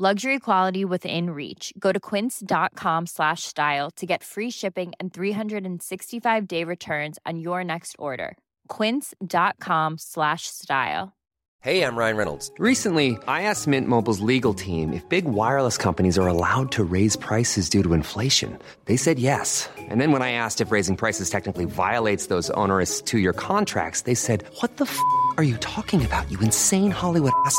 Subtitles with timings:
[0.00, 1.72] Luxury quality within reach.
[1.76, 7.64] Go to quince.com slash style to get free shipping and 365 day returns on your
[7.64, 8.38] next order.
[8.68, 11.16] Quince.com slash style.
[11.60, 12.52] Hey, I'm Ryan Reynolds.
[12.60, 17.16] Recently, I asked Mint Mobile's legal team if big wireless companies are allowed to raise
[17.16, 18.56] prices due to inflation.
[18.84, 19.68] They said yes.
[19.76, 24.02] And then when I asked if raising prices technically violates those onerous two year contracts,
[24.02, 24.96] they said, What the f
[25.36, 27.58] are you talking about, you insane Hollywood ass?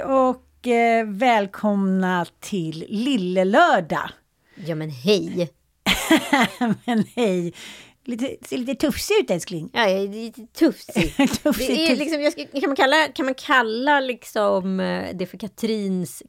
[0.00, 4.10] Hej och eh, välkomna till Lille Lördag.
[4.66, 5.50] Ja men hej!
[6.84, 7.52] Men hej,
[8.04, 9.70] lite, ser lite tufsig ut älskling.
[9.72, 11.16] Ja, jag är lite tufsig.
[11.42, 15.26] Tufsig, Det är tuff- liksom, ska, kan, man kalla, kan man kalla liksom eh, det
[15.26, 16.22] för Katrins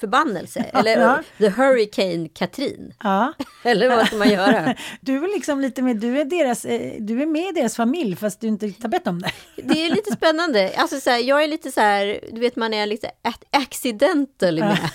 [0.00, 0.60] förbannelse?
[0.72, 1.18] Eller Ja.
[1.38, 2.94] The Hurricane Katrin?
[3.02, 3.32] Ja.
[3.64, 4.74] Eller vad ska man göra?
[5.00, 8.16] Du är liksom lite med, du är, deras, eh, du är med i deras familj
[8.16, 9.30] fast du inte har bett om det.
[9.56, 10.72] Det är lite spännande.
[10.76, 13.10] Alltså så här, jag är lite så här, du vet man är lite
[13.50, 14.90] accidental med.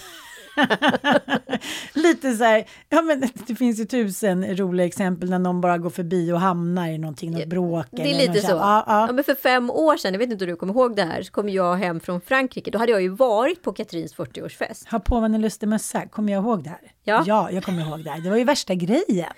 [1.93, 5.89] lite så här, ja men det finns ju tusen roliga exempel när någon bara går
[5.89, 7.85] förbi och hamnar i någonting, något bråk.
[7.91, 8.47] Det är lite så.
[8.47, 8.55] här.
[8.55, 9.13] Ja, Ja, ja.
[9.13, 11.31] men för fem år sedan, jag vet inte om du kommer ihåg det här, så
[11.31, 12.71] kom jag hem från Frankrike.
[12.71, 14.89] Då hade jag ju varit på Katrins 40-årsfest.
[14.91, 16.91] Ha på mig en lustig mössa, kommer jag ihåg det här?
[17.03, 17.23] Ja.
[17.27, 18.21] ja, jag kommer ihåg det här.
[18.21, 19.33] Det var ju värsta grejen.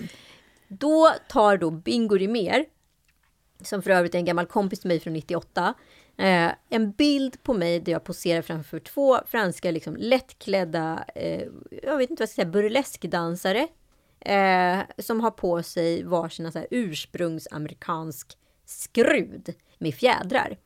[0.68, 2.66] Då tar då Bingo Rimér,
[3.62, 5.74] som för övrigt är en gammal kompis till mig från 98,
[6.18, 11.44] eh, en bild på mig där jag poserar framför två franska liksom, lättklädda, eh,
[11.84, 13.68] jag vet inte vad jag ska säga, burleskdansare.
[14.20, 20.58] Eh, som har på sig varsina så här ursprungsamerikansk skrud med fjädrar.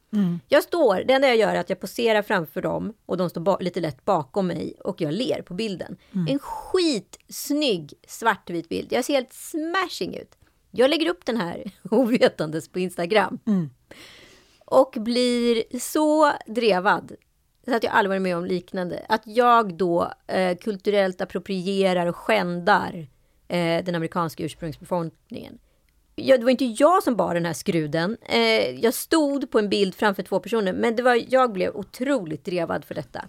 [0.48, 3.64] Jag står, det enda jag gör är att jag poserar framför dem och de står
[3.64, 5.98] lite lätt bakom mig och jag ler på bilden.
[6.30, 8.94] En skitsnygg svartvit bild.
[8.94, 10.38] Jag ser helt smashing ut.
[10.72, 13.40] Jag lägger upp den här ovetandes på Instagram.
[14.70, 17.12] Och blir så drevad.
[17.66, 19.06] Så att jag aldrig varit med om liknande.
[19.10, 23.08] Att jag då eh, kulturellt approprierar och skändar
[23.48, 25.60] eh, den amerikanska ursprungsbefolkningen.
[26.16, 28.18] Jag, det var inte jag som bar den här skruden.
[28.22, 32.46] Eh, jag stod på en bild framför två personer, men det var, jag blev otroligt
[32.46, 33.26] drevad för detta.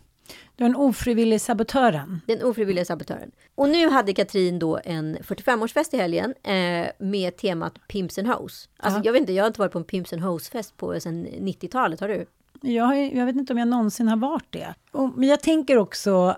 [0.56, 2.20] Du är en ofrivillig sabotören.
[2.26, 3.30] Den ofrivilliga sabotören.
[3.54, 8.68] Och nu hade Katrin då en 45-årsfest i helgen eh, med temat Pimps and Hoes.
[8.76, 11.26] Alltså, Jag vet inte, jag har inte varit på en Pimps and Hoes-fest på sedan
[11.26, 12.26] 90-talet, har du?
[12.60, 14.74] Jag, jag vet inte om jag någonsin har varit det.
[14.92, 16.36] Och, men jag tänker också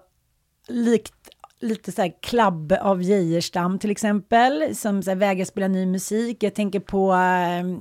[0.69, 1.29] likt
[1.61, 6.43] lite så här klabb av Geijerstam till exempel, som så här vägrar spela ny musik.
[6.43, 7.79] Jag tänker på eh,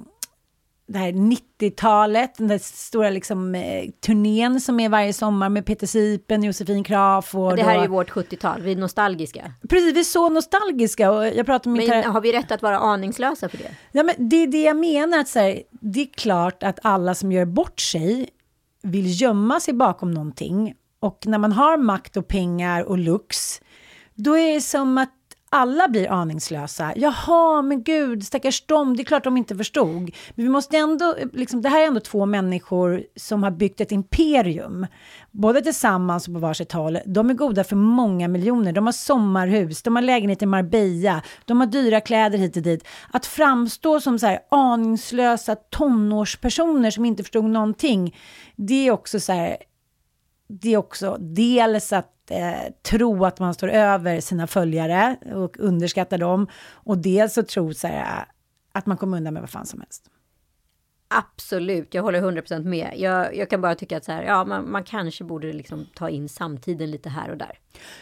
[0.89, 5.87] det här 90-talet, den där stora liksom, eh, turnén som är varje sommar med Peter
[5.87, 7.55] Sipen, Josefin Crafoord.
[7.55, 9.53] Det här är och- ju vårt 70-tal, vi är nostalgiska.
[9.69, 11.11] Precis, vi är så nostalgiska.
[11.11, 13.71] Och jag pratar med Men har vi rätt att vara aningslösa för det?
[13.91, 15.19] Ja, men det är det jag menar.
[15.19, 18.29] Att så här, det är klart att alla som gör bort sig
[18.83, 20.73] vill gömma sig bakom någonting.
[20.99, 23.61] Och när man har makt och pengar och lux,
[24.15, 25.09] då är det som att
[25.49, 26.93] alla blir aningslösa.
[26.95, 30.11] Jaha, men gud, stackars dem, det är klart de inte förstod.
[30.35, 33.91] Men vi måste ändå, liksom, det här är ändå två människor som har byggt ett
[33.91, 34.87] imperium.
[35.31, 36.99] Både tillsammans och på varsitt håll.
[37.05, 38.71] De är goda för många miljoner.
[38.71, 42.87] De har sommarhus, de har lägenhet i Marbella, de har dyra kläder hit och dit.
[43.11, 48.15] Att framstå som så här aningslösa tonårspersoner som inte förstod någonting,
[48.55, 49.57] det är också så här,
[50.47, 56.17] det är också dels att eh, tro att man står över sina följare och underskatta
[56.17, 56.47] dem.
[56.73, 58.23] Och dels så tro så här, eh,
[58.71, 60.09] att man kommer undan med vad fan som helst.
[61.07, 62.93] Absolut, jag håller 100% med.
[62.95, 66.09] Jag, jag kan bara tycka att så här, ja, man, man kanske borde liksom ta
[66.09, 67.59] in samtiden lite här och där.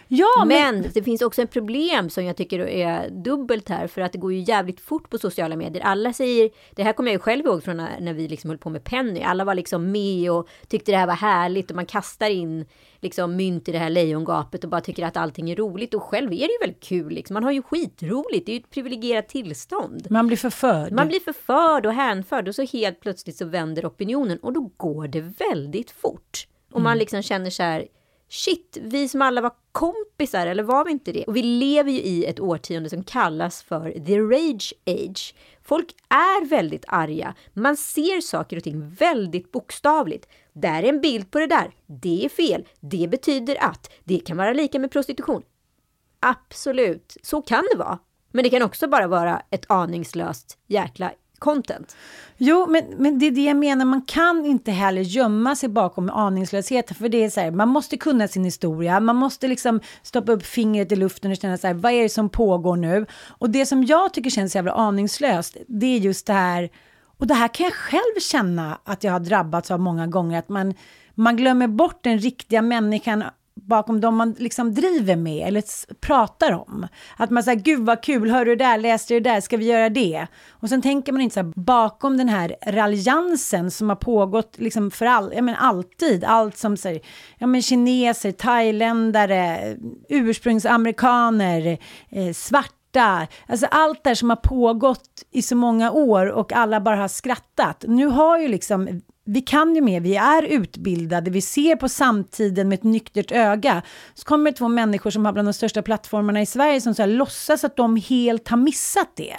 [0.07, 0.85] Ja, men...
[0.93, 4.33] det finns också ett problem som jag tycker är dubbelt här, för att det går
[4.33, 5.83] ju jävligt fort på sociala medier.
[5.83, 8.57] Alla säger, det här kommer jag ju själv ihåg från när, när vi liksom höll
[8.57, 9.21] på med Penny.
[9.21, 12.65] Alla var liksom med och tyckte det här var härligt och man kastar in
[12.99, 15.93] liksom mynt i det här lejongapet och bara tycker att allting är roligt.
[15.93, 17.13] Och själv är det ju väldigt kul.
[17.13, 17.33] Liksom.
[17.33, 18.45] Man har ju skitroligt.
[18.45, 20.07] Det är ju ett privilegierat tillstånd.
[20.09, 20.91] Man blir förförd.
[20.91, 25.07] Man blir förförd och hänförd och så helt plötsligt så vänder opinionen och då går
[25.07, 26.47] det väldigt fort.
[26.71, 27.87] Och man liksom känner så här,
[28.29, 31.23] shit, vi som alla var kompisar, eller var vi inte det?
[31.23, 35.35] Och vi lever ju i ett årtionde som kallas för the rage age.
[35.63, 37.35] Folk är väldigt arga.
[37.53, 40.27] Man ser saker och ting väldigt bokstavligt.
[40.53, 41.71] Där är en bild på det där.
[41.85, 42.67] Det är fel.
[42.79, 43.91] Det betyder att.
[44.03, 45.43] Det kan vara lika med prostitution.
[46.19, 47.99] Absolut, så kan det vara.
[48.31, 51.95] Men det kan också bara vara ett aningslöst jäkla content.
[52.37, 53.85] Jo, men, men det är det jag menar.
[53.85, 57.97] Man kan inte heller gömma sig bakom aningslösheten, För det är så här, man måste
[57.97, 58.99] kunna sin historia.
[58.99, 62.09] Man måste liksom stoppa upp fingret i luften och känna så här, vad är det
[62.09, 63.05] som pågår nu?
[63.27, 66.69] Och det som jag tycker känns jävla aningslöst, det är just det här,
[67.17, 70.49] och det här kan jag själv känna att jag har drabbats av många gånger, att
[70.49, 70.73] man,
[71.15, 73.23] man glömmer bort den riktiga människan
[73.65, 75.63] bakom dem man liksom driver med eller
[75.93, 76.87] pratar om.
[77.17, 79.57] Att man säger gud vad kul, hör du det där, läste du det där, ska
[79.57, 80.27] vi göra det?
[80.49, 84.91] Och sen tänker man inte så här, bakom den här raljansen som har pågått liksom
[84.91, 87.01] för all, ja, men alltid, allt som säger,
[87.37, 89.75] ja men kineser, thailändare,
[90.09, 91.77] ursprungsamerikaner,
[92.09, 92.77] eh, svarta,
[93.47, 97.85] Alltså allt det som har pågått i så många år och alla bara har skrattat.
[97.87, 102.69] Nu har ju liksom vi kan ju mer, vi är utbildade, vi ser på samtiden
[102.69, 103.81] med ett nyktert öga.
[104.13, 107.01] Så kommer det två människor som har bland de största plattformarna i Sverige som så
[107.01, 109.35] här, låtsas att de helt har missat det.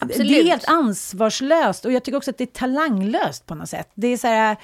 [0.00, 0.28] Absolut.
[0.28, 3.90] Det är helt ansvarslöst och jag tycker också att det är talanglöst på något sätt.
[3.94, 4.56] Det är så här,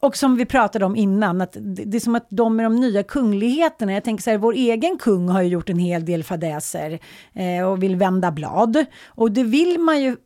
[0.00, 3.02] och som vi pratade om innan, att det är som att de är de nya
[3.02, 3.92] kungligheterna.
[3.92, 6.98] Jag tänker så här, vår egen kung har ju gjort en hel del fadäser
[7.32, 8.84] eh, och vill vända blad.
[9.06, 10.16] Och det vill man ju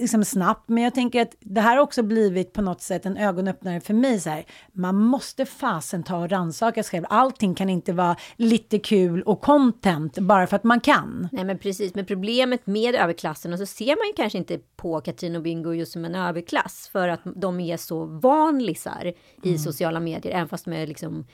[0.00, 3.16] liksom snabbt, men jag tänker att det här har också blivit på något sätt en
[3.16, 4.20] ögonöppnare för mig.
[4.20, 7.06] Så här, man måste fasen ta och rannsaka sig själv.
[7.10, 11.28] Allting kan inte vara lite kul och content bara för att man kan.
[11.32, 11.94] Nej, men precis.
[11.94, 15.72] Men problemet med överklassen, och så ser man ju kanske inte på Katrin och Bingo
[15.72, 19.12] just som en överklass, för att de är så vanlisar
[19.42, 19.58] i mm.
[19.58, 21.26] sociala medier, även fast de är liksom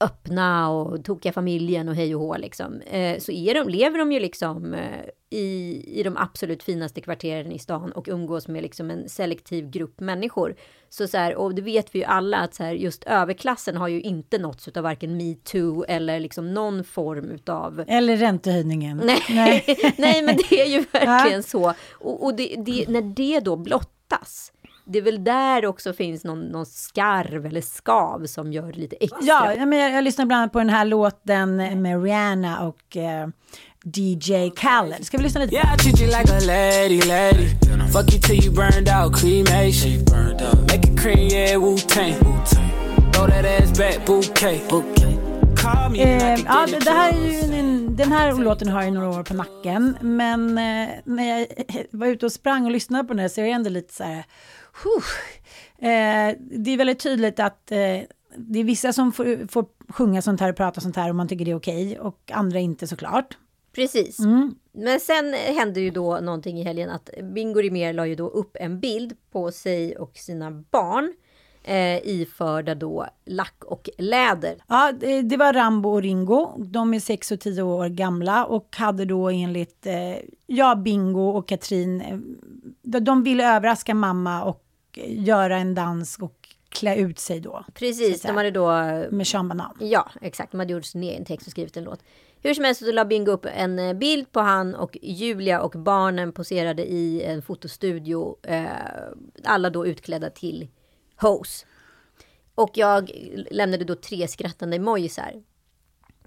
[0.00, 2.80] öppna och tokiga familjen och hej och hå liksom.
[2.80, 7.52] Eh, så är de, lever de ju liksom eh, i, i de absolut finaste kvarteren
[7.52, 10.56] i stan och umgås med liksom en selektiv grupp människor.
[10.88, 13.88] Så så här, och det vet vi ju alla att så här, just överklassen har
[13.88, 17.84] ju inte nåtts av varken metoo eller liksom någon form utav...
[17.86, 19.02] Eller räntehöjningen.
[19.04, 19.64] Nej, nej.
[19.98, 21.42] nej men det är ju verkligen ja.
[21.42, 21.74] så.
[21.92, 24.52] Och, och det, det, när det då blottas
[24.90, 29.20] det är väl där också finns någon, någon skarv eller skav som gör lite extra.
[29.56, 33.28] Ja, men jag, jag lyssnar bland annat på den här låten med Rihanna och uh,
[33.84, 35.06] DJ Khaled.
[35.06, 35.54] Ska vi lyssna lite?
[35.54, 37.46] Yeah, I treat you like a lady, lady.
[37.92, 40.04] Fuck you till you burned out, cremation.
[40.68, 42.14] Make it cream, yeah, Wu-Tang.
[43.12, 45.10] Throw that ass back, bouquet.
[45.94, 49.22] Eh, ja, det, det, här är ju en, den här låten har ju några år
[49.22, 51.46] på nacken, men eh, när jag
[51.90, 54.04] var ute och sprang och lyssnade på den här så är det ändå lite så
[54.04, 54.24] här,
[55.78, 58.00] eh, det är väldigt tydligt att eh,
[58.36, 61.28] det är vissa som får, får sjunga sånt här och prata sånt här och man
[61.28, 63.36] tycker det är okej okay, och andra inte såklart.
[63.72, 64.18] Precis.
[64.18, 64.54] Mm.
[64.72, 68.56] Men sen hände ju då någonting i helgen att Bingo Rimér la ju då upp
[68.60, 71.14] en bild på sig och sina barn
[71.62, 74.56] eh, iförda då lack och läder.
[74.66, 76.64] Ja, det, var Rambo och Ringo.
[76.64, 81.48] De är 6 och 10 år gamla och hade då enligt eh, ja, Bingo och
[81.48, 82.18] Katrin, eh,
[83.00, 84.64] de ville överraska mamma och
[85.06, 87.64] göra en dans och klä ut sig då.
[87.74, 88.66] Precis, de hade då...
[89.10, 89.76] Med Sean Banan.
[89.80, 90.52] Ja, exakt.
[90.52, 92.00] De hade gjort sin egen text och skrivit en låt.
[92.42, 95.70] Hur som helst så la Bingo upp en eh, bild på han och Julia och
[95.70, 98.36] barnen poserade i en fotostudio.
[98.42, 98.66] Eh,
[99.44, 100.68] alla då utklädda till
[101.20, 101.66] hose.
[102.54, 103.10] Och jag
[103.50, 105.42] lämnade då tre skrattande emojisar.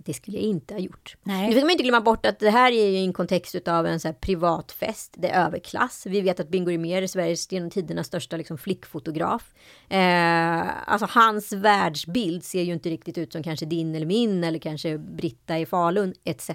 [0.05, 1.17] Det skulle jag inte ha gjort.
[1.23, 1.47] Nej.
[1.47, 3.99] Nu ska man inte glömma bort att det här är ju en kontext av en
[3.99, 5.13] så här privatfest.
[5.17, 6.05] Det är överklass.
[6.05, 9.53] Vi vet att Bingo Rimér är Sveriges genom tiderna största liksom, flickfotograf.
[9.89, 14.59] Eh, alltså hans världsbild ser ju inte riktigt ut som kanske din eller min eller
[14.59, 16.49] kanske Britta i Falun etc.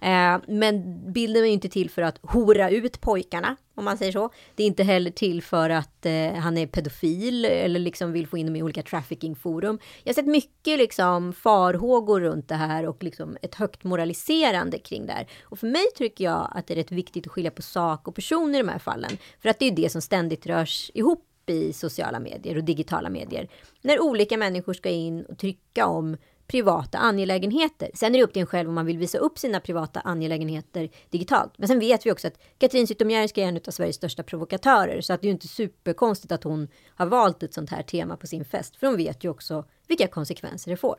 [0.00, 4.12] Eh, men bilden är ju inte till för att hora ut pojkarna, om man säger
[4.12, 4.30] så.
[4.54, 8.38] Det är inte heller till för att eh, han är pedofil eller liksom vill få
[8.38, 9.78] in dem i olika traffickingforum.
[10.04, 15.06] Jag har sett mycket liksom farhågor runt det här och liksom ett högt moraliserande kring
[15.06, 15.26] det här.
[15.42, 18.14] Och för mig tycker jag att det är rätt viktigt att skilja på sak och
[18.14, 19.10] person i de här fallen.
[19.42, 23.48] För att det är det som ständigt rörs ihop i sociala medier och digitala medier.
[23.82, 27.90] När olika människor ska in och trycka om privata angelägenheter.
[27.94, 30.88] Sen är det upp till en själv om man vill visa upp sina privata angelägenheter
[31.10, 31.52] digitalt.
[31.56, 35.12] Men sen vet vi också att Katrin Zytomierska är en av Sveriges största provokatörer, så
[35.12, 38.26] att det är ju inte superkonstigt att hon har valt ett sånt här tema på
[38.26, 40.96] sin fest, för hon vet ju också vilka konsekvenser det får.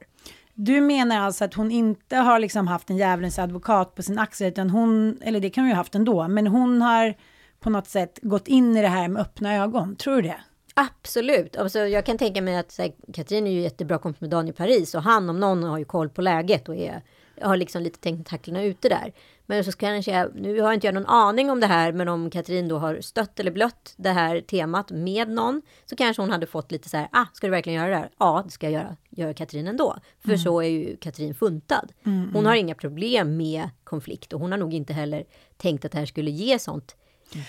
[0.54, 4.48] Du menar alltså att hon inte har liksom haft en djävulens advokat på sin axel,
[4.48, 7.14] utan hon, eller det kan hon ju haft ändå, men hon har
[7.60, 9.96] på något sätt gått in i det här med öppna ögon.
[9.96, 10.40] Tror du det?
[10.80, 11.58] Absolut.
[11.58, 14.96] Alltså, jag kan tänka mig att här, Katrin är ju jättebra kompis med Daniel Paris
[14.96, 17.02] och han om någon har ju koll på läget och är,
[17.42, 19.14] har liksom lite tentaklerna ute där.
[19.46, 22.30] Men så kanske jag, nu har inte jag någon aning om det här, men om
[22.30, 26.46] Katrin då har stött eller blött det här temat med någon, så kanske hon hade
[26.46, 28.10] fått lite så här, ah, ska du verkligen göra det här?
[28.20, 29.98] Ja, det ska jag göra, gör Katrin ändå.
[30.20, 30.40] För mm.
[30.40, 31.92] så är ju Katrin funtad.
[32.06, 35.24] Mm, hon har inga problem med konflikt och hon har nog inte heller
[35.58, 36.96] tänkt att det här skulle ge sånt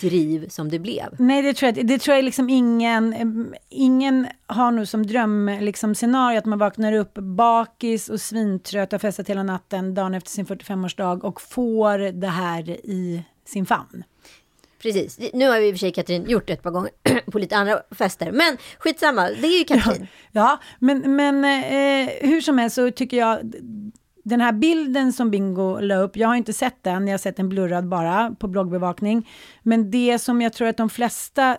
[0.01, 1.17] driv som det blev.
[1.19, 3.15] Nej, det tror jag, det tror jag liksom ingen,
[3.69, 9.01] ingen har nog som dröm, liksom scenario att man vaknar upp bakis och svintrött och
[9.01, 14.05] festat hela natten dagen efter sin 45-årsdag och får det här i sin famn.
[14.83, 15.19] Precis.
[15.33, 16.91] Nu har vi i och för sig Katrin gjort det ett par gånger
[17.31, 18.33] på lite andra fester.
[18.33, 20.07] Men skitsamma, det är ju Katrin.
[20.33, 23.53] Ja, ja men, men eh, hur som helst så tycker jag
[24.29, 27.37] den här bilden som Bingo la upp, jag har inte sett den, jag har sett
[27.37, 29.29] den blurrad bara på bloggbevakning.
[29.63, 31.59] Men det som jag tror att de flesta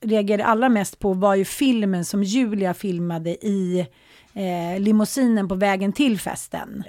[0.00, 3.86] reagerade allra mest på var ju filmen som Julia filmade i
[4.34, 6.84] eh, limousinen på vägen till festen.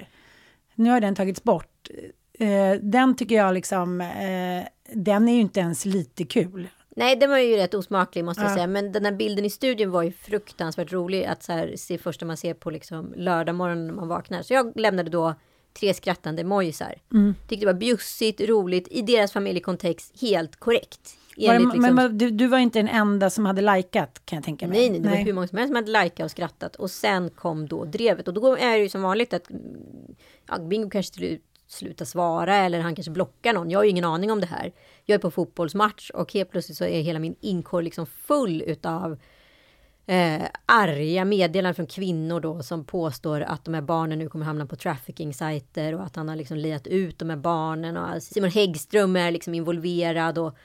[0.74, 1.88] Nu har den tagits bort.
[2.38, 4.64] Eh, den tycker jag liksom, eh,
[4.94, 6.68] den är ju inte ens lite kul.
[6.96, 8.66] Nej, den var ju rätt osmaklig måste jag säga.
[8.66, 12.26] Men den här bilden i studion var ju fruktansvärt rolig att så här, se första
[12.26, 14.42] man ser på liksom lördag morgon när man vaknar.
[14.42, 15.34] Så jag lämnade då
[15.80, 16.94] tre skrattande mojisar.
[17.12, 17.34] Mm.
[17.48, 21.18] Tyckte det var bjussigt, roligt, i deras familjekontext helt korrekt.
[21.36, 21.94] Var det, liksom...
[21.94, 24.78] Men du, du, var inte den enda som hade likat kan jag tänka mig.
[24.78, 25.18] Nej, nej det nej.
[25.18, 26.76] var hur många som helst som hade likat och skrattat.
[26.76, 28.28] Och sen kom då drevet.
[28.28, 29.50] Och då är det ju som vanligt att
[30.48, 31.38] ja, Bingo kanske till
[31.72, 33.70] sluta svara eller han kanske blockar någon.
[33.70, 34.72] Jag har ju ingen aning om det här.
[35.04, 39.18] Jag är på fotbollsmatch och helt plötsligt så är hela min inkorg liksom full utav
[40.06, 44.66] eh, arga meddelanden från kvinnor då som påstår att de här barnen nu kommer hamna
[44.66, 49.16] på trafficking-sajter och att han har liksom liat ut de här barnen och Simon Häggström
[49.16, 50.56] är liksom involverad och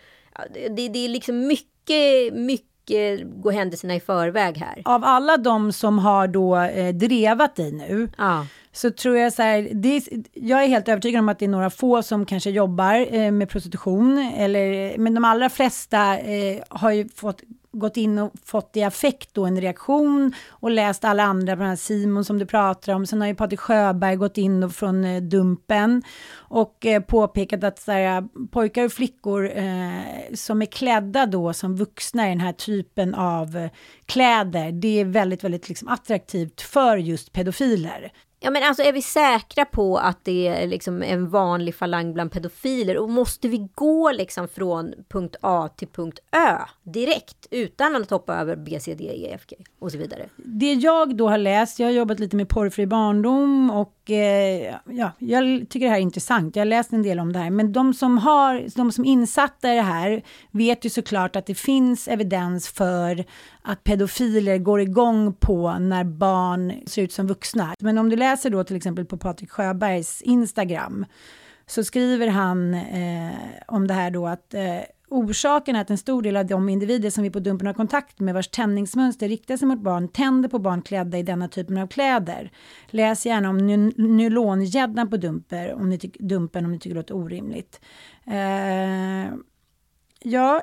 [0.53, 4.81] det, det är liksom mycket, mycket gå händelserna i förväg här.
[4.85, 8.45] Av alla de som har då eh, drevat dig nu ja
[8.77, 11.69] så tror jag så här, det, jag är helt övertygad om att det är några
[11.69, 17.09] få som kanske jobbar eh, med prostitution, eller, men de allra flesta eh, har ju
[17.09, 17.41] fått
[17.79, 21.79] gått in och fått i affekt då en reaktion och läst alla andra, bland annat
[21.79, 23.05] Simon som du pratar om.
[23.05, 26.03] Sen har ju Patrik Sjöberg gått in och från eh, Dumpen
[26.33, 31.53] och eh, påpekat att så här, eh, pojkar och flickor eh, som är klädda då
[31.53, 33.69] som vuxna i den här typen av eh,
[34.05, 38.11] kläder, det är väldigt, väldigt liksom attraktivt för just pedofiler.
[38.39, 42.31] Ja men alltså är vi säkra på att det är liksom en vanlig falang bland
[42.31, 48.09] pedofiler och måste vi gå liksom från punkt A till punkt Ö direkt utan att
[48.09, 50.29] hoppa över B, C, D, E, F, G och så vidare?
[50.35, 55.11] Det jag då har läst, jag har jobbat lite med porrfri barndom och eh, ja,
[55.19, 56.55] jag tycker det här är intressant.
[56.55, 59.73] Jag har läst en del om det här, men de som har, de som insatta
[59.73, 63.25] i det här vet ju såklart att det finns evidens för
[63.67, 67.75] att pedofiler går igång på när barn ser ut som vuxna.
[67.79, 71.05] Men om du läser då till exempel på Patrik Sjöbergs Instagram
[71.65, 73.31] så skriver han eh,
[73.67, 77.09] om det här då att eh, Orsaken är att en stor del av de individer
[77.09, 80.59] som vi på Dumpen har kontakt med vars tändningsmönster riktar sig mot barn tänder på
[80.59, 82.51] barn klädda i denna typen av kläder.
[82.87, 83.57] Läs gärna om
[83.97, 87.81] nylongäddan på dumper, om ni Dumpen om ni tycker det låter orimligt.
[88.25, 89.33] Eh,
[90.19, 90.61] ja,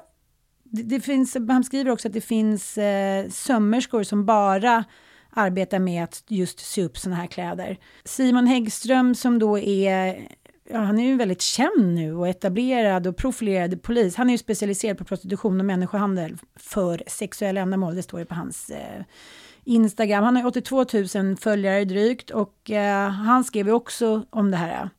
[0.74, 4.84] det, det, finns, han skriver också att det finns eh, sömmerskor som bara
[5.30, 7.78] arbetar med att just sy upp sådana här kläder.
[8.04, 10.28] Simon Häggström som då är
[10.70, 14.16] ja, han är ju väldigt känd nu och etablerad och profilerad polis.
[14.16, 17.94] Han är ju specialiserad på prostitution och människohandel för sexuella ändamål.
[17.94, 19.02] Det står ju på hans eh,
[19.64, 20.24] Instagram.
[20.24, 24.90] Han har 82 000 följare drygt och eh, han skrev ju också om det här.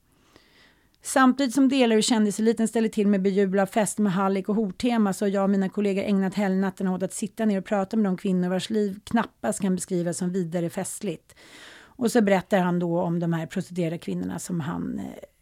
[1.05, 5.25] Samtidigt som delar ur kändiseliten ställer till med bejubla fest med hallick och hortema så
[5.25, 8.17] har jag och mina kollegor ägnat helgnätterna åt att sitta ner och prata med de
[8.17, 11.35] kvinnor vars liv knappast kan beskrivas som vidare festligt.
[11.77, 15.00] Och så berättar han då om de här prostituerade kvinnorna som han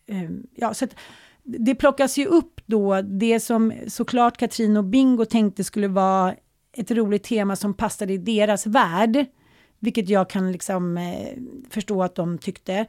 [0.08, 0.96] eh, eh, ja, så att,
[1.44, 6.36] det plockas ju upp då det som såklart Katrin och Bingo tänkte skulle vara
[6.78, 9.26] ett roligt tema som passade i deras värld,
[9.80, 11.38] vilket jag kan liksom eh,
[11.70, 12.86] förstå att de tyckte.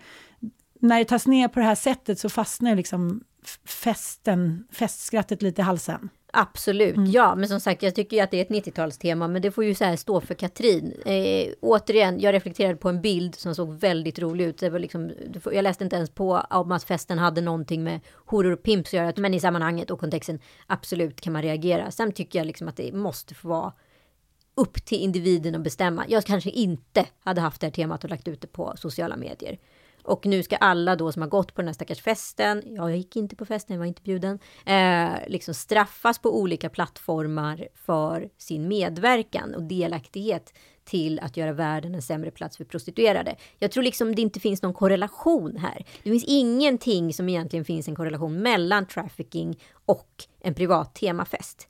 [0.84, 3.24] När det tas ner på det här sättet så fastnar liksom
[3.64, 6.08] festen, festskrattet lite i halsen.
[6.32, 7.34] Absolut, ja.
[7.34, 9.28] Men som sagt, jag tycker ju att det är ett 90-talstema.
[9.28, 10.92] Men det får ju så här stå för Katrin.
[11.06, 14.58] Eh, återigen, jag reflekterade på en bild som såg väldigt rolig ut.
[14.58, 15.10] Det var liksom,
[15.52, 18.92] jag läste inte ens på om att festen hade någonting med horor och pimps att
[18.92, 19.12] göra.
[19.16, 21.90] Men i sammanhanget och kontexten, absolut kan man reagera.
[21.90, 23.72] Sen tycker jag liksom att det måste få vara
[24.54, 26.04] upp till individen att bestämma.
[26.08, 29.58] Jag kanske inte hade haft det här temat och lagt ut det på sociala medier.
[30.04, 33.16] Och nu ska alla då som har gått på den här stackars festen, jag gick
[33.16, 38.68] inte på festen, jag var inte bjuden, eh, liksom straffas på olika plattformar för sin
[38.68, 40.52] medverkan och delaktighet
[40.84, 43.36] till att göra världen en sämre plats för prostituerade.
[43.58, 45.84] Jag tror liksom det inte finns någon korrelation här.
[46.02, 51.68] Det finns ingenting som egentligen finns en korrelation mellan trafficking och en privat temafest.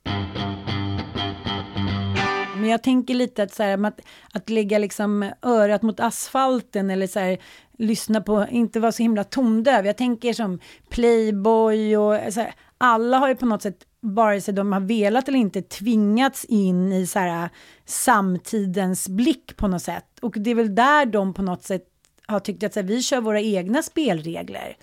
[2.55, 4.01] Men jag tänker lite att, så här, att,
[4.33, 7.37] att lägga liksom örat mot asfalten eller så här,
[7.77, 9.85] lyssna på, inte vara så himla tondöv.
[9.85, 14.41] Jag tänker som Playboy och eh, så här, alla har ju på något sätt, vare
[14.41, 17.49] sig de har velat eller inte, tvingats in i så här, eh,
[17.85, 20.19] samtidens blick på något sätt.
[20.21, 21.83] Och det är väl där de på något sätt
[22.25, 24.77] har tyckt att så här, vi kör våra egna spelregler.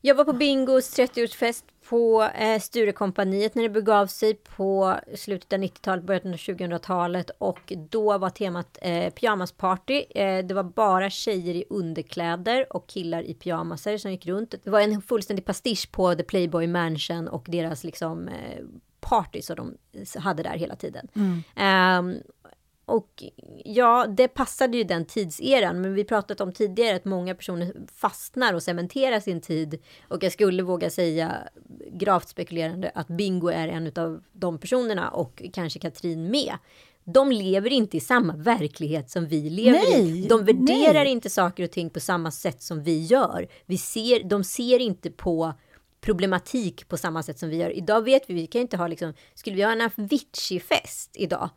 [0.00, 5.58] Jag var på Bingos 30-årsfest på eh, Sturekompaniet när det begav sig på slutet av
[5.58, 10.04] 90-talet, början av 2000-talet och då var temat eh, pyjamasparty.
[10.10, 14.54] Eh, det var bara tjejer i underkläder och killar i pyjamaser som gick runt.
[14.64, 18.64] Det var en fullständig pastisch på The Playboy Mansion och deras liksom eh,
[19.00, 19.76] party som de
[20.20, 21.08] hade där hela tiden.
[21.14, 22.06] Mm.
[22.06, 22.22] Um,
[22.90, 23.24] och
[23.64, 28.54] ja, det passade ju den tidseran, men vi pratat om tidigare att många personer fastnar
[28.54, 29.82] och cementerar sin tid.
[30.08, 31.36] Och jag skulle våga säga,
[31.92, 36.54] gravt spekulerande, att Bingo är en av de personerna och kanske Katrin med.
[37.04, 40.26] De lever inte i samma verklighet som vi lever Nej, i.
[40.28, 41.12] De värderar nej.
[41.12, 43.48] inte saker och ting på samma sätt som vi gör.
[43.66, 45.52] Vi ser, de ser inte på
[46.00, 47.70] problematik på samma sätt som vi gör.
[47.70, 51.50] Idag vet vi, vi kan inte ha liksom, skulle vi ha en Avicii-fest idag,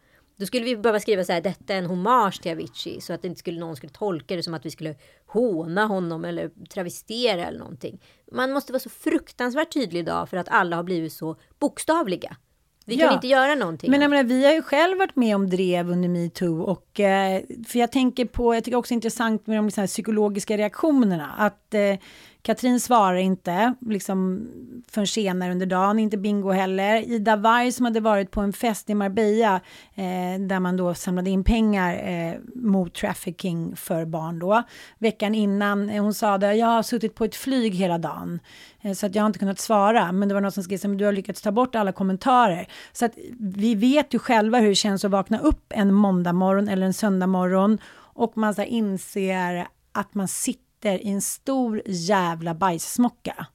[0.43, 3.25] då skulle vi behöva skriva så här, detta är en hommage till Avicii, så att
[3.25, 4.95] inte skulle, någon skulle tolka det som att vi skulle
[5.25, 8.01] håna honom eller travestera eller någonting.
[8.31, 12.37] Man måste vara så fruktansvärt tydlig idag för att alla har blivit så bokstavliga.
[12.85, 13.13] Vi kan Ja.
[13.13, 13.91] inte göra någonting.
[13.91, 17.41] Men jag menar, vi har ju själv varit med om drev under metoo och eh,
[17.67, 21.31] för jag tänker på, jag tycker också det är intressant med de här, psykologiska reaktionerna,
[21.37, 21.95] att eh,
[22.43, 24.47] Katrin svarar inte liksom
[24.87, 27.01] förrän senare under dagen, inte Bingo heller.
[27.01, 29.55] Ida Warg som hade varit på en fest i Marbella
[29.95, 34.63] eh, där man då samlade in pengar eh, mot trafficking för barn då.
[34.97, 38.39] Veckan innan, eh, hon sa det, jag har suttit på ett flyg hela dagen
[38.81, 40.11] eh, så att jag har inte kunnat svara.
[40.11, 42.67] Men det var någon som skrev du har lyckats ta bort alla kommentarer.
[42.91, 46.69] Så att vi vet ju själva hur det känns att vakna upp en måndag morgon
[46.69, 52.53] eller en söndag morgon och man så inser att man sitter i en stor jävla
[52.53, 53.47] bajssmocka.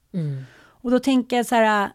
[0.81, 1.91] Och då tänker jag så här,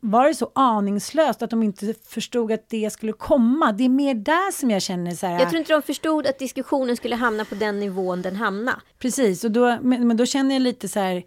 [0.00, 3.72] var det så aningslöst att de inte förstod att det skulle komma?
[3.72, 5.40] Det är mer där som jag känner så här.
[5.40, 8.80] Jag tror inte de förstod att diskussionen skulle hamna på den nivån den hamnade.
[8.98, 11.22] Precis, och då, men, men då känner jag lite så här,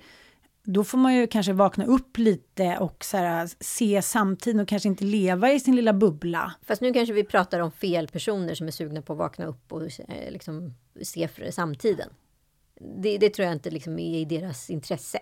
[0.63, 4.89] då får man ju kanske vakna upp lite och så här, se samtiden och kanske
[4.89, 6.53] inte leva i sin lilla bubbla.
[6.65, 9.71] Fast nu kanske vi pratar om fel personer som är sugna på att vakna upp
[9.71, 12.09] och eh, liksom se samtiden.
[12.79, 15.19] Det, det tror jag inte liksom är i deras intresse.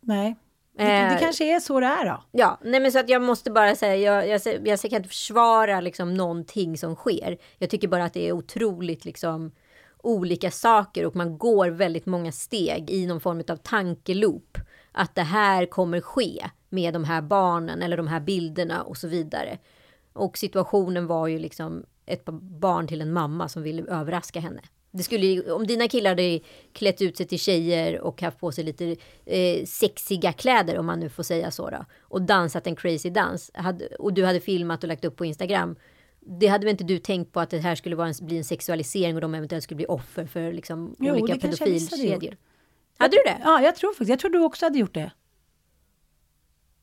[0.00, 0.36] Nej,
[0.76, 2.22] det, Eh, det kanske är så det är då.
[2.32, 5.08] Ja, nej men så att jag måste bara säga, jag, jag, jag, jag kan inte
[5.08, 7.38] försvara liksom någonting som sker.
[7.58, 9.52] Jag tycker bara att det är otroligt liksom
[9.98, 14.58] olika saker och man går väldigt många steg i någon form av tankeloop.
[14.92, 19.08] Att det här kommer ske med de här barnen eller de här bilderna och så
[19.08, 19.58] vidare.
[20.12, 24.60] Och situationen var ju liksom ett barn till en mamma som ville överraska henne.
[24.96, 26.40] Det skulle om dina killar hade
[26.72, 31.00] klätt ut sig till tjejer och haft på sig lite eh, sexiga kläder, om man
[31.00, 34.84] nu får säga så då, och dansat en crazy dans, hade, och du hade filmat
[34.84, 35.76] och lagt upp på Instagram,
[36.20, 38.44] det hade väl inte du tänkt på att det här skulle vara en, bli en
[38.44, 42.36] sexualisering och de eventuellt skulle bli offer för liksom, Jo, olika visst hade pedofilkedjor?
[42.98, 43.40] Hade du det?
[43.44, 45.12] Ja, jag tror faktiskt, jag tror du också hade gjort det.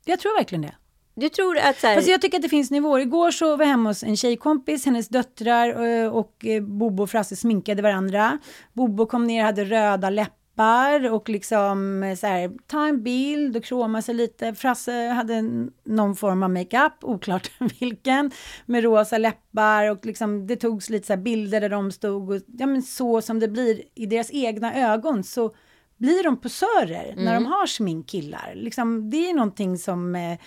[0.06, 0.76] Jag tror verkligen det.
[1.16, 3.00] Du tror att så här, Fast jag tycker att det finns nivåer.
[3.00, 7.10] Igår så var jag hemma hos en tjejkompis, hennes döttrar eh, och eh, Bobo och
[7.10, 8.38] Frasse sminkade varandra.
[8.74, 13.58] Bobo kom ner och hade röda läppar och liksom eh, så här, ta en bild
[13.58, 14.54] och kroma sig lite.
[14.54, 15.42] Frasse hade
[15.84, 18.32] någon form av makeup, oklart vilken,
[18.66, 22.42] med rosa läppar och liksom det togs lite så här bilder där de stod och
[22.58, 25.56] ja men så som det blir i deras egna ögon så
[25.98, 28.54] blir de posörer när de har sminkkillar.
[28.56, 30.38] Liksom, det är någonting som eh,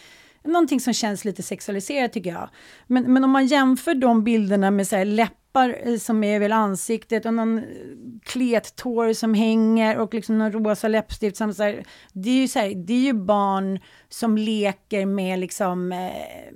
[0.47, 2.49] Någonting som känns lite sexualiserat tycker jag.
[2.87, 6.53] Men, men om man jämför de bilderna med så här läppar eh, som är väl
[6.53, 7.65] ansiktet och någon eh,
[8.23, 11.37] klettår som hänger och liksom någon rosa läppstift.
[11.37, 15.39] Som så här, det, är ju så här, det är ju barn som leker med,
[15.39, 16.53] liksom, eh,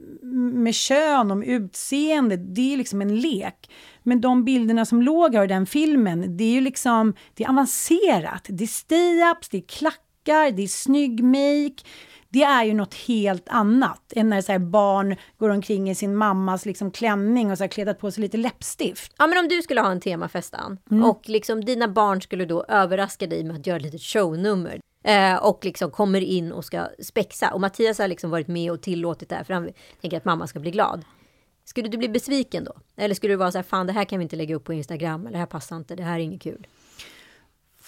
[0.55, 2.37] med kön och utseende.
[2.37, 3.71] Det är liksom en lek.
[4.03, 8.47] Men de bilderna som låg i den filmen, det är ju liksom det är avancerat.
[8.49, 11.83] Det är stay-ups, det är klackar, det är snygg make
[12.33, 16.67] det är ju något helt annat än när så barn går omkring i sin mammas
[16.67, 19.15] liksom klänning och så har kledat på sig lite läppstift.
[19.19, 20.55] Ja, men om du skulle ha en temafest,
[20.91, 21.05] mm.
[21.05, 24.81] och liksom dina barn skulle då överraska dig med att göra ett litet shownummer.
[25.05, 27.51] Eh, och liksom kommer in och ska spexa.
[27.51, 30.47] Och Mattias har liksom varit med och tillåtit det här för han tänker att mamma
[30.47, 31.05] ska bli glad.
[31.65, 32.73] Skulle du bli besviken då?
[32.97, 34.73] Eller skulle du vara så här, fan det här kan vi inte lägga upp på
[34.73, 36.67] Instagram, eller det här passar inte, det här är inget kul?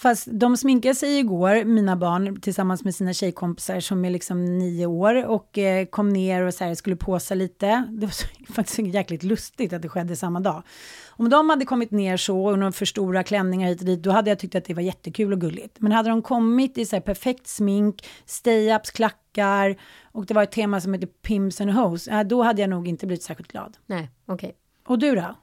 [0.03, 4.85] Fast de sminkade sig igår, mina barn, tillsammans med sina tjejkompisar som är liksom nio
[4.85, 7.83] år och eh, kom ner och så här, skulle påsa lite.
[7.89, 10.63] Det var så, faktiskt jäkligt lustigt att det skedde samma dag.
[11.09, 14.11] Om de hade kommit ner så och några för stora klänningar hit och dit, då
[14.11, 15.79] hade jag tyckt att det var jättekul och gulligt.
[15.79, 20.51] Men hade de kommit i så här perfekt smink, stay-ups, klackar och det var ett
[20.51, 23.77] tema som heter Pims and Hoes, äh, då hade jag nog inte blivit särskilt glad.
[23.85, 24.47] Nej, okej.
[24.47, 24.57] Okay.
[24.87, 25.35] Och du då?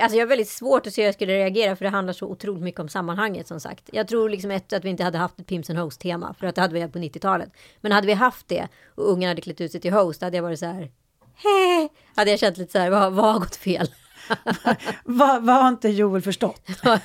[0.00, 2.26] Alltså jag har väldigt svårt att se hur jag skulle reagera för det handlar så
[2.26, 3.90] otroligt mycket om sammanhanget som sagt.
[3.92, 6.46] Jag tror liksom ett, att vi inte hade haft ett Pimps and Host tema för
[6.46, 7.50] att det hade vi på 90-talet.
[7.80, 10.42] Men hade vi haft det och ungarna hade klätt ut sig till host hade jag
[10.42, 10.90] varit så här.
[11.34, 11.88] Hej!
[12.16, 13.88] Hade jag känt lite så här, vad, vad har gått fel?
[15.04, 16.62] vad, vad har inte Joel förstått?
[16.82, 16.98] ja,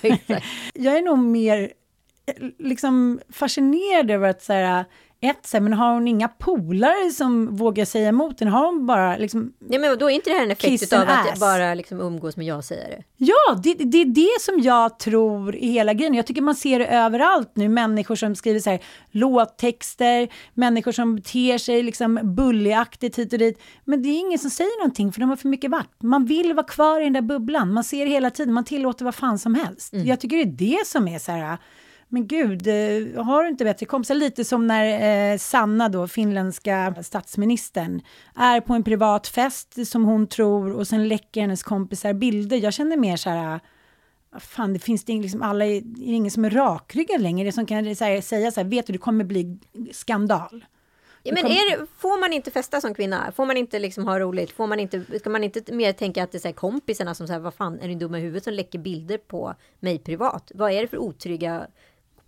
[0.73, 1.73] jag är nog mer
[2.59, 4.85] liksom fascinerad över att så här,
[5.21, 8.51] ett, men har hon inga polare som vågar säga emot henne?
[8.51, 9.53] Har hon bara liksom...
[9.69, 11.39] Ja, men då är inte det här en effekt av att ass.
[11.39, 13.03] bara liksom umgås med ja-sägare?
[13.17, 16.13] Ja, det, det är det som jag tror är hela grejen.
[16.13, 17.69] Jag tycker man ser det överallt nu.
[17.69, 18.79] Människor som skriver så här,
[19.11, 23.61] låttexter, människor som beter sig liksom bullyaktigt hit och dit.
[23.85, 26.01] Men det är ingen som säger någonting för de har för mycket vart.
[26.01, 27.73] Man vill vara kvar i den där bubblan.
[27.73, 29.93] Man ser det hela tiden, man tillåter vad fan som helst.
[29.93, 30.07] Mm.
[30.07, 31.57] Jag tycker det är det som är så här
[32.09, 34.15] men gud, eh, har du inte bättre kompisar?
[34.15, 38.01] Lite som när eh, Sanna, då, finländska statsministern,
[38.35, 42.57] är på en privat fest som hon tror och sen läcker hennes kompisar bilder.
[42.57, 43.59] Jag känner mer så här,
[44.39, 47.65] fan det finns det liksom, alla är, är ingen som är rakryggad längre, det som
[47.65, 49.59] kan säga, säga så här, vet du, det kommer bli
[49.91, 50.65] skandal.
[51.23, 53.31] Ja, men är det, får man inte festa som kvinna?
[53.31, 54.51] Får man inte liksom ha roligt?
[54.51, 57.39] Får man inte, ska man inte mer tänka att det är så kompisarna som säger
[57.39, 60.51] vad fan är du dum i huvudet som läcker bilder på mig privat?
[60.55, 61.67] Vad är det för otrygga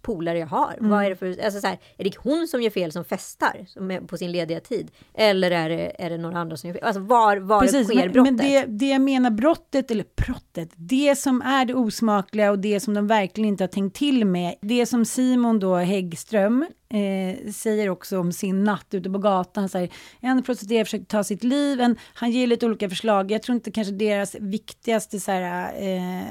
[0.01, 0.73] polare jag har?
[0.77, 0.89] Mm.
[0.91, 3.65] Vad är det för, alltså så här, är det hon som gör fel som festar
[3.67, 4.91] som på sin lediga tid?
[5.13, 6.83] Eller är det, är det några andra som gör fel?
[6.83, 8.33] Alltså var, var Precis, sker men, brottet?
[8.33, 12.79] Men det, det jag menar brottet, eller brottet, det som är det osmakliga och det
[12.79, 17.89] som de verkligen inte har tänkt till med, det som Simon då Häggström Eh, säger
[17.89, 19.69] också om sin natt ute på gatan.
[19.69, 21.81] Så här, en prostituerad försöker ta sitt liv.
[21.81, 23.31] En, han ger lite olika förslag.
[23.31, 26.23] Jag tror inte kanske deras viktigaste så här, eh,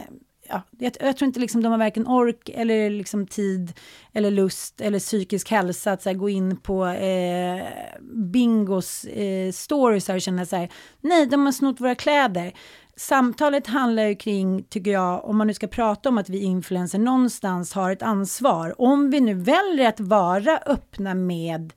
[0.49, 3.73] ja, jag, jag, tror inte liksom de har varken ork eller liksom tid
[4.13, 7.63] eller lust eller psykisk hälsa att så här, gå in på eh,
[8.33, 10.69] Bingos eh, stories och känna så här,
[11.01, 12.53] nej, de har snott våra kläder.
[12.97, 16.99] Samtalet handlar ju kring, tycker jag, om man nu ska prata om att vi influencer
[16.99, 18.81] någonstans har ett ansvar.
[18.81, 21.73] Om vi nu väljer att vara öppna med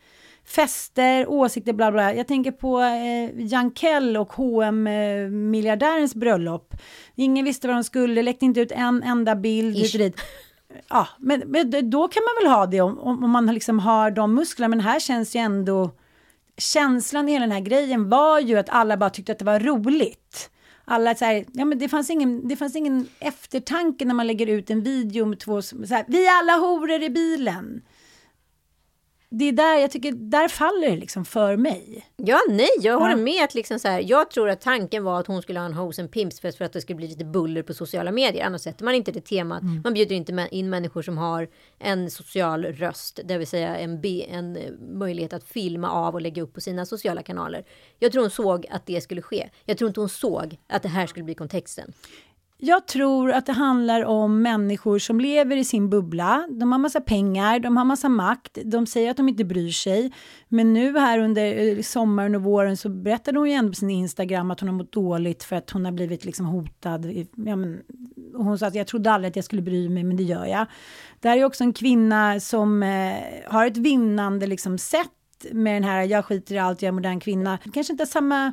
[0.46, 2.14] fester, åsikter, bla bla.
[2.14, 6.74] Jag tänker på eh, Jankell och hm miljardärens bröllop.
[7.16, 10.22] Ingen visste vad de skulle, läckte inte ut en enda bild och dit.
[10.90, 14.36] Ja, men, men, då kan man väl ha det om, om man liksom har de
[14.36, 14.68] musklerna.
[14.68, 15.92] Men här känns ju ändå...
[16.58, 19.60] Känslan i hela den här grejen var ju att alla bara tyckte att det var
[19.60, 20.50] roligt.
[20.86, 24.48] Alla så här, ja men det fanns, ingen, det fanns ingen eftertanke när man lägger
[24.48, 27.82] ut en video med två, så här, vi alla horor i bilen
[29.34, 32.08] det är där jag tycker, där faller det liksom för mig.
[32.18, 33.44] Ja, nej, jag håller med.
[33.44, 36.02] Att liksom så här, jag tror att tanken var att hon skulle ha en hose
[36.02, 38.46] and pimpsfest för att det skulle bli lite buller på sociala medier.
[38.46, 39.62] Annars sätter man inte det temat.
[39.62, 39.82] Mm.
[39.84, 41.48] Man bjuder inte in människor som har
[41.80, 46.54] en social röst, det vill säga en, en möjlighet att filma av och lägga upp
[46.54, 47.66] på sina sociala kanaler.
[48.00, 49.50] Jag tror hon såg att det skulle ske.
[49.66, 51.94] Jag tror inte hon såg att det här skulle bli kontexten.
[52.64, 56.48] Jag tror att det handlar om människor som lever i sin bubbla.
[56.50, 60.14] De har massa pengar, de har massa makt, de säger att de inte bryr sig.
[60.48, 63.90] Men nu här under eh, sommaren och våren så berättade hon ju ändå på sin
[63.90, 67.06] Instagram att hon har mått dåligt för att hon har blivit liksom hotad.
[67.36, 67.82] Ja, men,
[68.36, 70.66] hon sa att jag trodde aldrig att jag skulle bry mig, men det gör jag.
[71.20, 73.14] Det här är också en kvinna som eh,
[73.48, 75.08] har ett vinnande liksom, sätt
[75.52, 77.58] med den här jag skiter i allt, jag är modern kvinna.
[77.74, 78.52] Kanske inte samma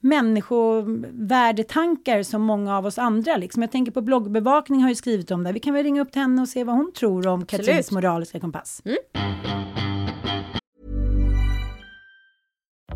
[0.00, 3.36] människovärdetankar som många av oss andra.
[3.36, 3.62] Liksom.
[3.62, 5.52] Jag tänker på bloggbevakning har ju skrivit om det.
[5.52, 8.40] Vi kan väl ringa upp till henne och se vad hon tror om Katrins moraliska
[8.40, 8.82] kompass.
[8.84, 8.96] Mm.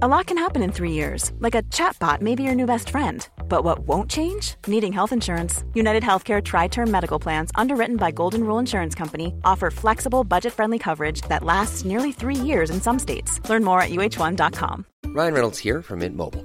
[0.02, 2.90] A lot can happen in three years, like a chatbot may be your new best
[2.90, 3.28] friend.
[3.48, 4.56] But what won't change?
[4.66, 5.62] Needing health insurance.
[5.74, 10.54] United Healthcare Tri Term Medical Plans, underwritten by Golden Rule Insurance Company, offer flexible, budget
[10.54, 13.38] friendly coverage that lasts nearly three years in some states.
[13.48, 14.86] Learn more at uh1.com.
[15.06, 16.44] Ryan Reynolds here from Mint Mobile.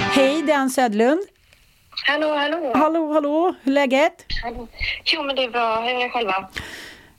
[0.00, 1.20] Hej, det är Ann Södlund.
[2.06, 2.72] Hallå, hallå.
[2.74, 3.54] Hallå, hallå.
[3.62, 4.24] Hur är läget?
[4.42, 4.68] hallå.
[5.04, 5.80] Jo, men det är bra.
[5.80, 6.48] Hur är det själva?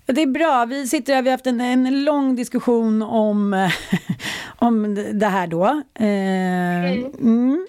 [0.06, 0.66] Det är bra.
[0.66, 3.70] Vi sitter här, vi har haft en, en lång diskussion om,
[4.58, 5.66] om det här då.
[6.00, 7.68] Eh, mm.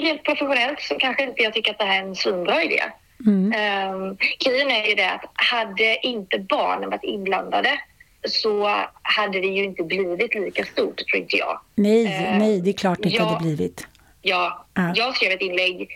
[0.00, 2.82] Rent professionellt så kanske inte jag tycker att det här är en svinbra idé.
[3.26, 3.44] Mm.
[3.94, 7.80] Um, grejen är ju det att hade inte barnen varit inblandade
[8.28, 8.70] så
[9.02, 11.60] hade det ju inte blivit lika stort, tror inte jag.
[11.74, 13.28] Nej, Eh, nej, det är klart det inte ja.
[13.28, 13.86] hade blivit.
[14.22, 14.92] Ja, Ja.
[14.94, 15.88] jag skrev ett inlägg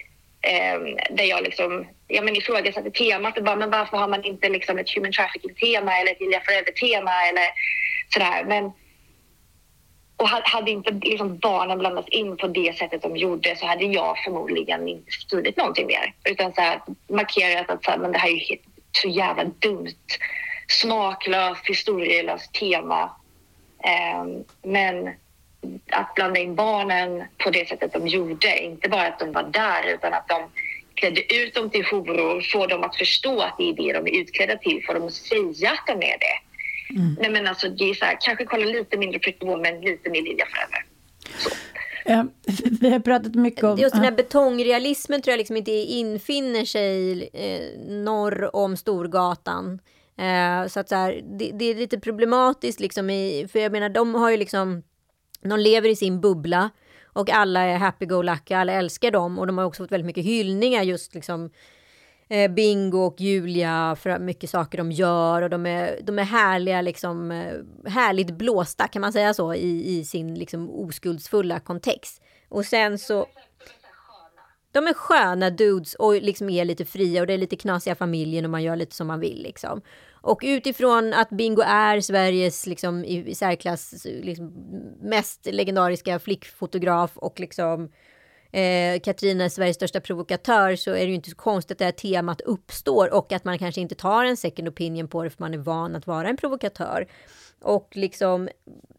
[0.43, 4.49] ehm, där jag liksom, ja, men ifrågasatte temat och bara, men varför har man inte
[4.49, 7.47] liksom ett human trafficking-tema eller ett Ilja Forever-tema eller
[8.09, 8.45] sådär.
[8.45, 8.65] Men,
[10.17, 13.85] och ha- hade inte liksom barnen blandats in på det sättet de gjorde så hade
[13.85, 16.15] jag förmodligen inte skrivit någonting mer.
[16.25, 18.57] Utan så här, markerat att så här, men det här är ju
[18.93, 19.95] så jävla dumt,
[20.69, 23.11] smaklöst, historielöst tema.
[23.85, 25.11] Ehm, men
[25.91, 29.95] att blanda in barnen på det sättet de gjorde, inte bara att de var där
[29.95, 30.51] utan att de
[30.95, 34.21] klädde ut dem till horor, få dem att förstå att det är det de är
[34.21, 36.39] utklädda till, få dem att säga att de är det.
[37.21, 40.23] Nej men alltså det är så här, kanske kolla lite mindre Pretty Woman, lite mer
[40.23, 40.85] Lilja Forever.
[42.05, 42.25] Eh,
[42.81, 43.79] vi har pratat mycket om...
[43.79, 49.81] Just den här betongrealismen tror jag liksom inte infinner sig eh, norr om Storgatan.
[50.19, 53.89] Eh, så att så här, det, det är lite problematiskt liksom i, för jag menar
[53.89, 54.83] de har ju liksom,
[55.49, 56.71] de lever i sin bubbla
[57.05, 60.83] och alla är happy-go-lucky, alla älskar dem och de har också fått väldigt mycket hyllningar
[60.83, 61.51] just liksom
[62.29, 66.81] eh, Bingo och Julia för mycket saker de gör och de är, de är härliga,
[66.81, 72.23] liksom, eh, härligt blåsta kan man säga så i, i sin liksom, oskuldsfulla kontext.
[72.49, 73.27] Och sen så...
[74.73, 78.45] De är sköna dudes och liksom är lite fria och det är lite knasiga familjer
[78.45, 79.81] och man gör lite som man vill liksom.
[80.25, 84.53] Och utifrån att Bingo är Sveriges liksom, i, i särklass liksom,
[85.01, 87.93] mest legendariska flickfotograf och liksom
[88.53, 91.85] eh, Katrina är Sveriges största provokatör så är det ju inte så konstigt att det
[91.85, 95.43] här temat uppstår och att man kanske inte tar en second opinion på det för
[95.43, 97.07] man är van att vara en provokatör.
[97.61, 98.49] Och liksom,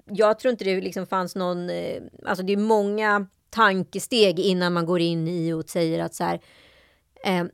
[0.06, 4.86] jag tror inte det liksom fanns någon, eh, alltså det är många tankesteg innan man
[4.86, 6.40] går in i och säger att så här,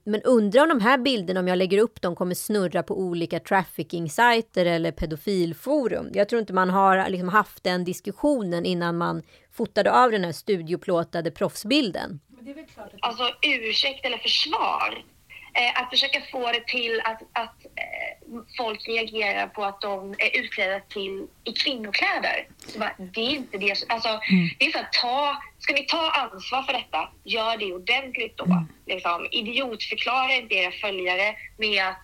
[0.04, 3.40] men undrar om de här bilderna, om jag lägger upp dem, kommer snurra på olika
[3.40, 6.10] trafficking-sajter eller pedofilforum.
[6.14, 10.32] Jag tror inte man har liksom haft den diskussionen innan man fotade av den här
[10.32, 12.20] studioplåtade proffsbilden.
[13.00, 15.04] Alltså ursäkt eller försvar.
[15.54, 20.40] Eh, att försöka få det till att, att eh, folk reagerar på att de är
[20.40, 22.48] utklädda till i kvinnokläder.
[22.78, 23.76] Bara, det är inte det.
[23.88, 24.20] Alltså,
[24.60, 28.66] det är så att ta, ska ni ta ansvar för detta, gör det ordentligt då.
[28.86, 32.02] Liksom, idiotförklara inte era följare med att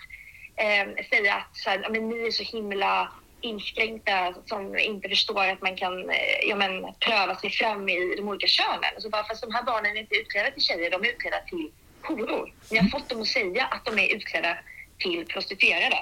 [0.56, 5.48] eh, säga att så här, "Ja, men ni är så himla inskränkta som inte förstår
[5.48, 8.94] att man kan eh, ja, men, pröva sig fram i de olika könen.
[8.98, 11.72] Så bara, fast de här barnen är inte utklädda till tjejer, de är utklädda till
[12.08, 12.54] horor.
[12.72, 14.58] Ni har fått dem att säga att de är utklädda
[14.98, 15.98] till prostituerade.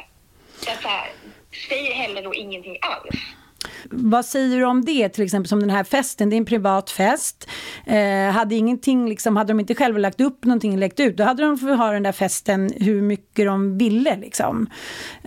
[0.57, 1.11] Så att, så här,
[1.69, 3.15] säg hellre då ingenting alls.
[3.89, 6.91] Vad säger du om det, till exempel som den här festen, det är en privat
[6.91, 7.49] fest.
[7.85, 11.23] Eh, hade ingenting, liksom, hade de inte själva lagt upp någonting och läckt ut, då
[11.23, 14.15] hade de fått ha den där festen hur mycket de ville.
[14.15, 14.69] Liksom.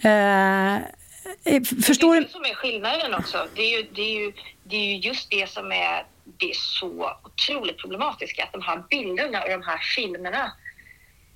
[0.03, 3.47] Eh, eh, förstår Det är det som är skillnaden också.
[3.55, 4.33] Det är ju, det är ju,
[4.65, 6.05] det är ju just det som är
[6.39, 8.45] det är så otroligt problematiska.
[8.45, 10.53] Att de här bilderna och de här filmerna.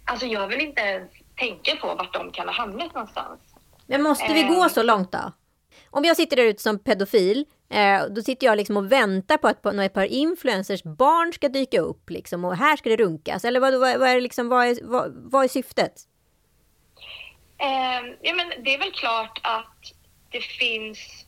[0.04, 3.40] Alltså jag vill inte ens tänka på vart de kan ha hamnat någonstans.
[3.86, 5.32] Men måste vi gå så långt då?
[5.90, 9.48] Om jag sitter där ute som pedofil, eh, då sitter jag liksom och väntar på
[9.48, 13.44] att ett par influencers barn ska dyka upp liksom, och här ska det runkas.
[13.44, 15.92] Eller vad, vad, vad, är, liksom, vad, är, vad, vad är syftet?
[17.58, 19.92] Eh, ja, men det är väl klart att
[20.30, 21.26] det finns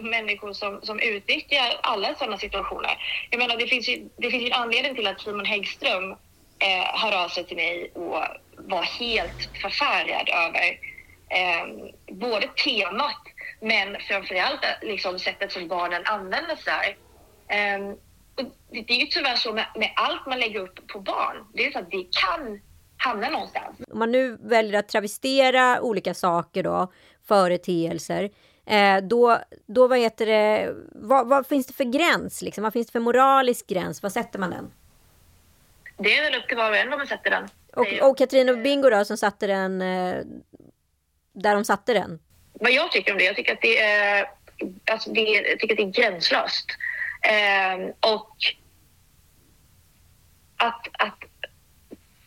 [0.00, 2.98] människor som, som utnyttjar alla sådana situationer.
[3.30, 6.16] Jag menar, det finns ju, det finns ju en anledning till att Simon Häggström
[6.58, 8.22] eh, hör av sig till mig och
[8.56, 10.80] var helt förfärad över
[11.28, 13.22] eh, både temat
[13.60, 16.98] men framförallt eh, liksom sättet som barnen använder sig.
[17.48, 17.88] Eh,
[18.36, 21.36] och det, det är ju tyvärr så med, med allt man lägger upp på barn.
[21.54, 22.60] Det är så att det kan
[22.96, 23.76] hamna någonstans.
[23.92, 26.92] Om man nu väljer att travestera olika saker då,
[27.28, 28.30] företeelser,
[28.66, 32.64] eh, då, då vad heter det, vad, vad, finns det för gräns liksom?
[32.64, 34.02] Vad finns det för moralisk gräns?
[34.02, 34.70] Vad sätter man den?
[35.98, 37.48] Det är väl upp till var och en var man sätter den.
[37.72, 40.20] Och, och Katrin och Bingo då som satte den eh,
[41.32, 42.18] där de satte den?
[42.52, 43.24] Vad jag tycker om det?
[43.24, 44.26] Jag tycker att det är,
[44.90, 46.66] alltså det, jag tycker att det är gränslöst.
[47.22, 48.36] Eh, och
[50.56, 51.18] att, att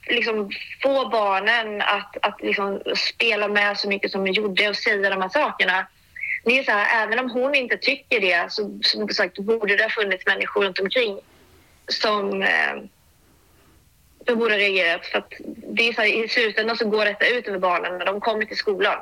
[0.08, 0.52] liksom
[0.84, 5.22] få barnen att, att liksom spela med så mycket som de gjorde och säga de
[5.22, 5.88] här sakerna.
[6.46, 9.84] Det är så här, även om hon inte tycker det så som sagt, borde det
[9.84, 11.20] ha funnits människor runt omkring
[11.88, 12.76] som, eh,
[14.30, 15.06] de borde ha reagerat.
[15.06, 15.34] För att
[15.76, 18.46] det är så här, I slutändan så går detta ut över barnen när de kommer
[18.46, 18.98] till skolan.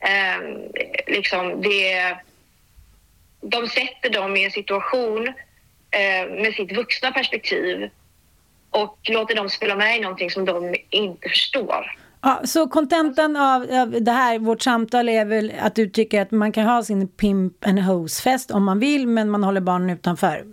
[0.00, 0.40] Eh,
[1.06, 2.16] liksom, det,
[3.40, 5.28] de sätter dem i en situation
[5.90, 7.90] eh, med sitt vuxna perspektiv
[8.70, 11.96] och låter dem spela med i någonting som de inte förstår.
[12.22, 16.30] Ja, så kontentan av, av det här, vårt samtal är väl att du tycker att
[16.30, 20.44] man kan ha sin pimp and hose-fest om man vill, men man håller barnen utanför?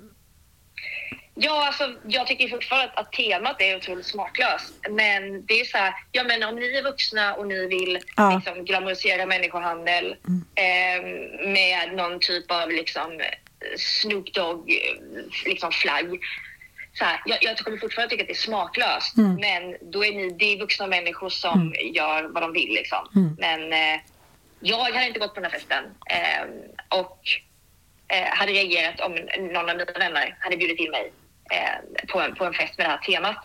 [1.36, 4.74] Ja, alltså, jag tycker fortfarande att, att temat är otroligt smaklöst.
[4.90, 8.36] Men det är så här, ja men om ni är vuxna och ni vill ja.
[8.36, 10.46] liksom, glamorisera människohandel mm.
[10.56, 13.22] eh, med någon typ av liksom,
[13.78, 14.72] Snoop Dogg
[15.46, 16.20] liksom, flagg
[16.94, 19.36] så här, jag, jag kommer fortfarande tycka att det är smaklöst, mm.
[19.36, 21.94] men då är ni, det är vuxna människor som mm.
[21.94, 22.74] gör vad de vill.
[22.74, 23.08] Liksom.
[23.16, 23.36] Mm.
[23.40, 24.02] Men eh,
[24.60, 27.20] jag hade inte gått på den här festen eh, och
[28.08, 31.12] eh, hade reagerat om någon av mina vänner hade bjudit in mig
[31.54, 33.38] eh, på, en, på en fest med det här temat.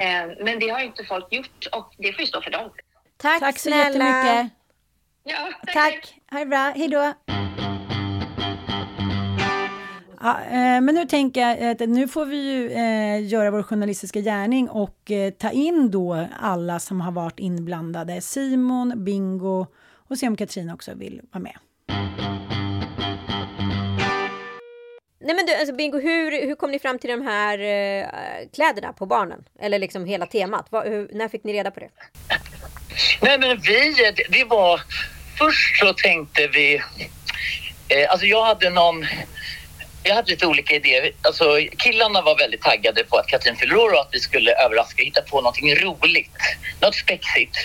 [0.00, 2.70] Eh, men det har inte folk gjort och det får ju stå för dem.
[3.16, 4.06] Tack, tack så snälla.
[4.06, 4.58] jättemycket.
[5.24, 5.74] Ja, tack.
[5.74, 6.14] tack.
[6.30, 6.72] Ha det bra.
[6.76, 7.12] Hej då.
[10.24, 14.20] Ja, eh, men nu tänker jag att nu får vi ju eh, göra vår journalistiska
[14.20, 18.20] gärning och eh, ta in då alla som har varit inblandade.
[18.20, 19.66] Simon, Bingo
[20.08, 21.56] och se om Katrin också vill vara med.
[25.24, 28.06] Nej men du, alltså Bingo, hur, hur kom ni fram till de här eh,
[28.54, 29.44] kläderna på barnen?
[29.60, 30.66] Eller liksom hela temat?
[30.70, 31.88] Var, hur, när fick ni reda på det?
[33.20, 33.94] Nej men vi,
[34.28, 34.80] det var...
[35.38, 36.74] Först så tänkte vi...
[37.88, 39.06] Eh, alltså jag hade någon
[40.02, 41.12] jag hade lite olika idéer.
[41.22, 41.44] Alltså,
[41.78, 45.06] killarna var väldigt taggade på att Katrin fyller år och att vi skulle överraska och
[45.06, 46.36] hitta på någonting roligt.
[46.80, 47.56] Något spexigt.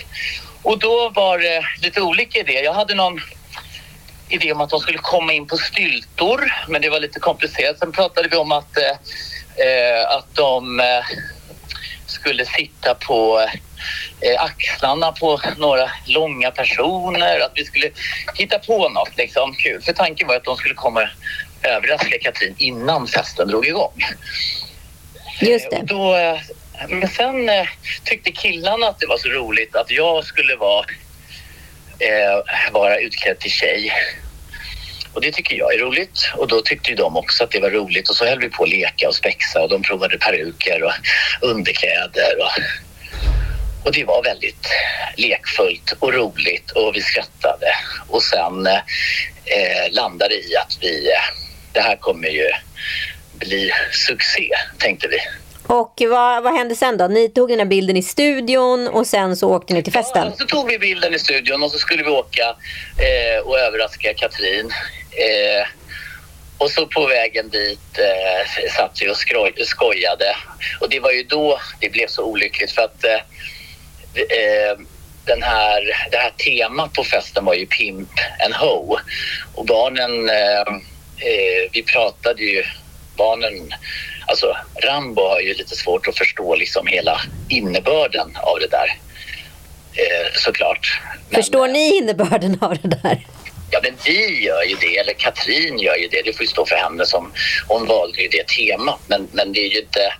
[0.62, 2.64] Och då var det lite olika idéer.
[2.64, 3.20] Jag hade någon
[4.28, 7.78] idé om att de skulle komma in på styltor, men det var lite komplicerat.
[7.78, 11.04] Sen pratade vi om att, eh, att de eh,
[12.06, 13.40] skulle sitta på
[14.20, 17.90] eh, axlarna på några långa personer, att vi skulle
[18.34, 19.82] hitta på något liksom, kul.
[19.82, 21.08] För tanken var att de skulle komma
[21.62, 24.04] överraska Katrin innan festen drog igång.
[25.40, 25.76] Just det.
[25.76, 26.38] Och då, eh,
[26.88, 27.66] men sen eh,
[28.04, 30.84] tyckte killarna att det var så roligt att jag skulle vara,
[31.98, 33.92] eh, vara utklädd till tjej.
[35.12, 36.30] Och det tycker jag är roligt.
[36.36, 38.08] Och då tyckte ju de också att det var roligt.
[38.08, 39.62] Och så höll vi på att leka och spexa.
[39.62, 40.92] Och de provade peruker och
[41.40, 42.62] underkläder och,
[43.86, 44.68] och det var väldigt
[45.16, 46.70] lekfullt och roligt.
[46.70, 47.74] Och vi skrattade.
[48.08, 51.10] Och sen eh, landade i att vi
[51.72, 52.50] det här kommer ju
[53.32, 55.18] bli succé, tänkte vi.
[55.68, 57.06] Och vad, vad hände sen då?
[57.06, 60.26] Ni tog den här bilden i studion och sen så åkte ni till festen?
[60.26, 62.56] Ja, så tog vi bilden i studion och så skulle vi åka
[62.98, 64.72] eh, och överraska Katrin.
[65.10, 65.66] Eh,
[66.58, 70.36] och så på vägen dit eh, satt vi och skroj, skojade.
[70.80, 73.14] Och det var ju då det blev så olyckligt för att eh,
[74.14, 74.78] eh
[75.24, 78.10] den här, det här temat på festen var ju Pimp
[78.44, 78.96] and Ho.
[79.54, 80.74] Och barnen eh,
[81.28, 82.64] eh, vi pratade ju,
[83.16, 83.74] barnen,
[84.28, 88.98] alltså Rambo har ju lite svårt att förstå liksom hela innebörden av det där.
[89.92, 91.00] Eh, såklart.
[91.30, 93.26] Men, Förstår ni innebörden av det där?
[93.70, 96.22] Ja, men vi gör ju det, eller Katrin gör ju det.
[96.24, 97.32] Det får ju stå för henne som
[97.68, 99.00] hon valde ju det temat.
[99.06, 100.12] Men, men det är ju inte...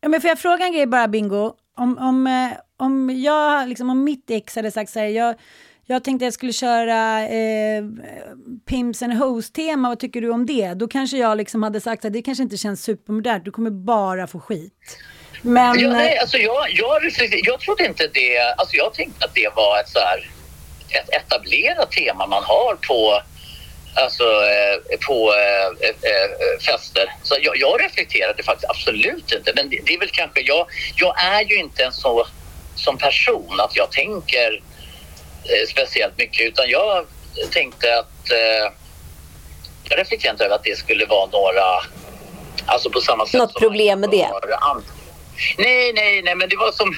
[0.00, 1.52] Ja, men får jag fråga en grej bara, Bingo?
[1.76, 5.34] Om, om, eh, om, jag, liksom, om mitt ex hade sagt så här, jag,
[5.86, 7.84] jag tänkte jag skulle köra eh,
[8.68, 10.74] Pimps and Hoes-tema, vad tycker du om det?
[10.74, 14.26] Då kanske jag liksom hade sagt att det kanske inte känns supermodernt, du kommer bara
[14.26, 14.98] få skit.
[15.42, 15.80] Men...
[15.80, 17.02] Ja, nej, alltså jag, jag,
[17.44, 20.30] jag trodde inte det, alltså jag tänkte att det var ett så här,
[20.88, 23.22] ett etablerat tema man har på
[23.94, 27.14] alltså, eh, på eh, eh, fester.
[27.22, 29.52] Så jag, jag reflekterade faktiskt absolut inte.
[29.56, 30.66] Men det, det, är väl kanske, jag,
[30.96, 32.26] jag är ju inte en så
[32.74, 34.65] som person att jag tänker Eh,
[35.68, 37.06] speciellt mycket utan jag
[37.52, 38.72] tänkte att eh,
[39.88, 41.62] jag reflekterade inte över att det skulle vara några
[42.68, 44.28] Alltså på samma sätt Något som problem med det?
[45.58, 46.96] Nej, nej, nej, men det var som,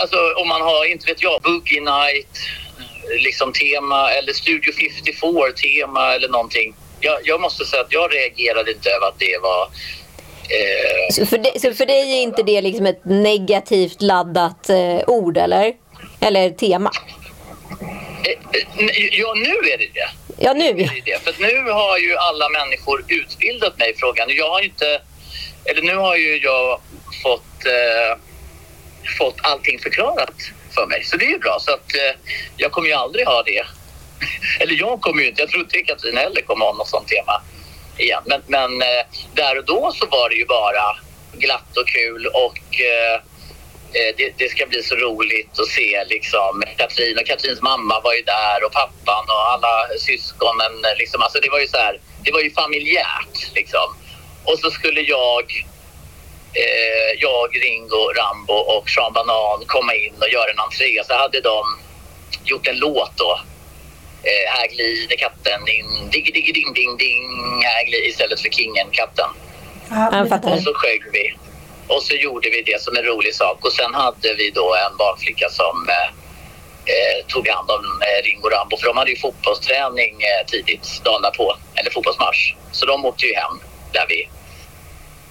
[0.00, 2.38] alltså om man har, inte vet jag, Boogie Night,
[3.24, 6.74] liksom tema eller Studio 54 tema eller någonting.
[7.00, 11.38] Jag, jag måste säga att jag reagerade inte över att det var eh, Så för,
[11.38, 15.72] dig- så för dig är inte det liksom ett negativt laddat eh, ord, eller?
[16.20, 16.90] Eller tema?
[18.24, 20.08] Eh, eh, Ja, nu är det det.
[20.38, 20.68] Ja, nu.
[20.68, 21.24] är det det.
[21.24, 24.28] För nu har ju alla människor utbildat mig i frågan.
[24.30, 25.00] Jag har inte...
[25.64, 26.80] Eller nu har ju jag
[27.22, 28.18] fått, eh,
[29.18, 30.34] fått allting förklarat
[30.74, 31.04] för mig.
[31.04, 31.58] Så det är ju bra.
[31.60, 32.20] Så att eh,
[32.56, 33.62] jag kommer ju aldrig ha det.
[34.60, 35.42] eller jag kommer ju inte...
[35.42, 37.42] Jag tror inte Katrin heller kommer ha något sånt tema
[37.96, 38.22] igen.
[38.26, 39.04] Men, men eh,
[39.34, 40.96] där och då så var det ju bara
[41.32, 43.20] glatt och kul och eh,
[44.16, 48.22] det, det ska bli så roligt att se liksom Katrin och Katrins mamma var ju
[48.22, 50.84] där och pappan och alla syskonen.
[50.84, 51.22] eh, Liksom.
[51.22, 53.88] Alltså det var ju så här, det var ju familjärt liksom.
[54.44, 55.44] Och så skulle jag,
[56.52, 61.04] eh, jag, Ringo, Rambo och Sean Banan komma in och göra en entré.
[61.06, 61.62] Så hade de
[62.44, 63.40] gjort en låt då.
[64.22, 68.86] Eh, här glider katten in, diggi diggi ding ding ding, här glider, istället för kingen,
[68.92, 69.30] katten.
[70.28, 70.52] Fattar.
[70.52, 71.34] Och så sjöng vi.
[71.88, 73.64] Och så gjorde vi det som en rolig sak.
[73.64, 76.08] Och sen hade vi då en barnflicka som eh,
[76.92, 78.76] eh, tog hand om eh, Ringo Rambo.
[78.76, 81.56] För de hade ju fotbollsträning eh, tidigt dagen därpå.
[81.74, 82.54] Eller fotbollsmatch.
[82.72, 83.60] Så de åkte ju hem
[83.92, 84.26] där vid,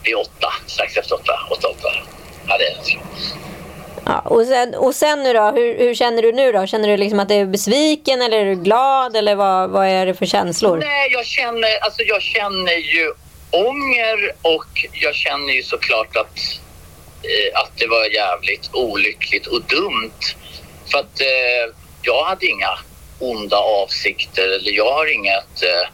[0.04, 0.54] vid åtta.
[0.66, 1.40] Strax efter åtta.
[1.50, 1.90] åtta, åtta.
[2.48, 2.98] Ja, det,
[4.08, 6.66] Ja, och, sen, och sen nu då, hur, hur känner du nu då?
[6.66, 10.06] Känner du liksom att du är besviken eller är du glad eller vad, vad är
[10.06, 10.78] det för känslor?
[10.78, 13.14] Nej, jag känner, alltså jag känner ju
[13.52, 16.40] ånger och jag känner ju såklart att,
[17.24, 20.20] eh, att det var jävligt olyckligt och dumt.
[20.92, 22.80] För att eh, jag hade inga
[23.20, 25.64] onda avsikter eller jag har inget...
[25.64, 25.90] Eh,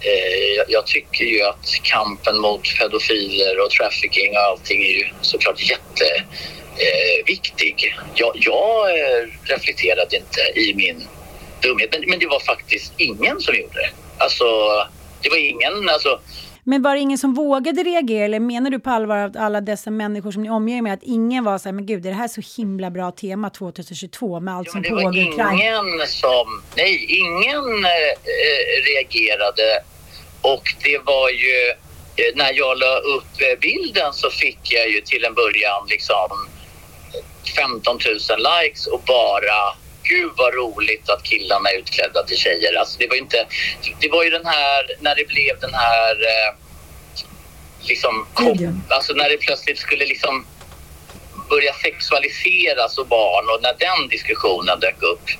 [0.00, 5.08] eh jag- jag tycker ju att kampen mot pedofiler och trafficking och allting är ju
[5.22, 6.26] såklart jätteviktig.
[6.76, 7.96] Eh, viktig.
[8.14, 11.08] jag jag eh, reflekterade inte i min
[11.62, 11.88] dumhet.
[11.92, 13.90] Men, men det var faktiskt ingen som gjorde det.
[14.18, 14.44] Alltså,
[15.22, 15.88] det var ingen...
[15.88, 16.20] Alltså,
[16.70, 19.90] men var det ingen som vågade reagera eller menar du på allvar att alla dessa
[19.90, 22.16] människor som ni omger er med att ingen var så här, men gud, är det
[22.16, 25.52] här så himla bra tema 2022 med allt ja, som det pågår var i Ukraina?
[25.52, 26.62] ingen som...
[26.76, 28.12] Nej, ingen eh,
[28.90, 29.82] reagerade.
[30.42, 31.68] Och det var ju...
[32.16, 36.30] Eh, när jag la upp eh, bilden så fick jag ju till en början liksom
[37.56, 38.14] 15 000
[38.62, 39.60] likes och bara
[40.02, 42.74] Gud vad roligt att killarna är utklädda till tjejer.
[42.74, 43.46] Alltså det var ju inte...
[44.00, 44.86] Det var ju den här...
[45.00, 46.10] När det blev den här...
[46.10, 46.54] Eh,
[47.80, 48.26] liksom...
[48.38, 48.82] Videon.
[48.88, 50.46] Alltså när det plötsligt skulle liksom
[51.50, 55.30] börja sexualiseras och barn och när den diskussionen dök upp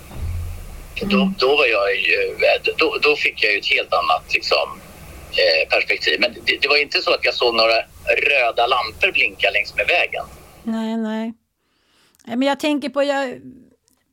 [1.00, 2.36] då, då var jag ju...
[2.76, 4.80] Då, då fick jag ju ett helt annat liksom,
[5.30, 6.20] eh, perspektiv.
[6.20, 7.78] Men det, det var inte så att jag såg några
[8.30, 10.24] röda lampor blinka längs med vägen.
[10.62, 10.96] Nej.
[10.96, 13.40] Nej, Men jag tänker på, jag,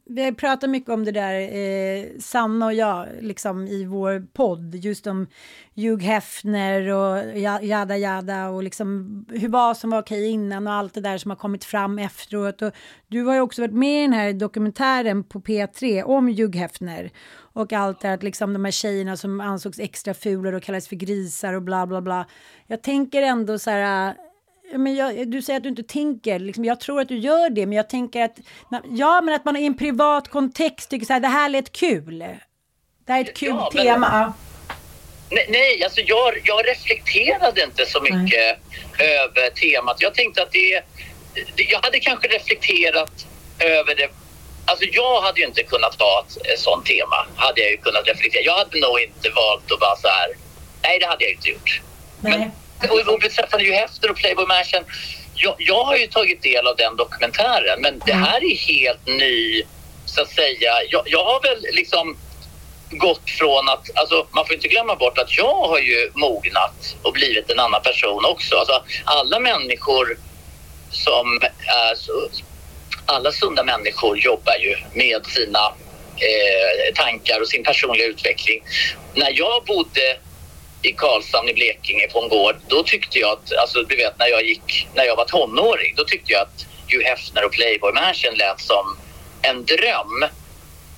[0.09, 4.75] vi har pratat mycket om det där, eh, Sanna och jag, liksom i vår podd,
[4.75, 5.27] just om
[5.75, 10.93] Hugh Hefner och jada jada och liksom hur vad som var okej innan och allt
[10.93, 12.61] det där som har kommit fram efteråt.
[12.61, 12.71] Och
[13.07, 17.11] du har ju också varit med i den här dokumentären på P3 om Hugh Hefner
[17.37, 20.87] och allt det här, att liksom de här tjejerna som ansågs extra fula och kallades
[20.87, 22.25] för grisar och bla bla bla.
[22.67, 24.15] Jag tänker ändå så här,
[24.71, 27.65] men jag, du säger att du inte tänker, liksom, jag tror att du gör det,
[27.65, 28.37] men jag tänker att,
[28.89, 32.19] ja men att man i en privat kontext tycker så här, det här lät kul.
[33.05, 34.33] Det här är ett kul Ja, men- tema.
[35.31, 38.57] Nej, nej alltså jag, jag reflekterade inte så mycket
[38.99, 39.97] över temat.
[39.99, 40.81] Jag tänkte att det.
[41.55, 43.27] Jag hade kanske reflekterat
[43.59, 44.09] över det...
[44.65, 47.27] Alltså jag hade ju inte kunnat ha ett, sånt tema.
[47.35, 48.41] Hade jag ju kunnat reflektera.
[48.43, 50.29] Jag hade nog inte valt att bara så här...
[50.83, 51.81] Nej, det hade jag inte gjort.
[52.21, 52.51] Nej.
[52.89, 54.83] Och, och beträffande ju Hefter och Playboy Mansion.
[55.35, 59.63] Jag, jag har ju tagit del av den dokumentären men det här är helt ny,
[60.05, 60.71] så att säga.
[60.89, 62.17] Jag, jag har väl liksom
[62.89, 67.13] gått från att, alltså man får inte glömma bort att jag har ju mognat och
[67.13, 68.55] blivit en annan person också.
[68.55, 70.17] Alltså alla människor
[70.91, 71.39] som
[71.95, 72.29] så,
[73.05, 75.73] alla sunda människor jobbar ju med sina
[76.17, 78.63] eh, tankar och sin personliga utveckling.
[79.13, 80.17] När jag bodde
[80.87, 84.27] i Karlshamn i Blekinge på en gård, då tyckte jag att, alltså du vet när
[84.27, 88.33] jag gick, när jag var tonåring, då tyckte jag att Hugh Hefner och Playboy Mansion
[88.35, 88.97] lät som
[89.41, 90.23] en dröm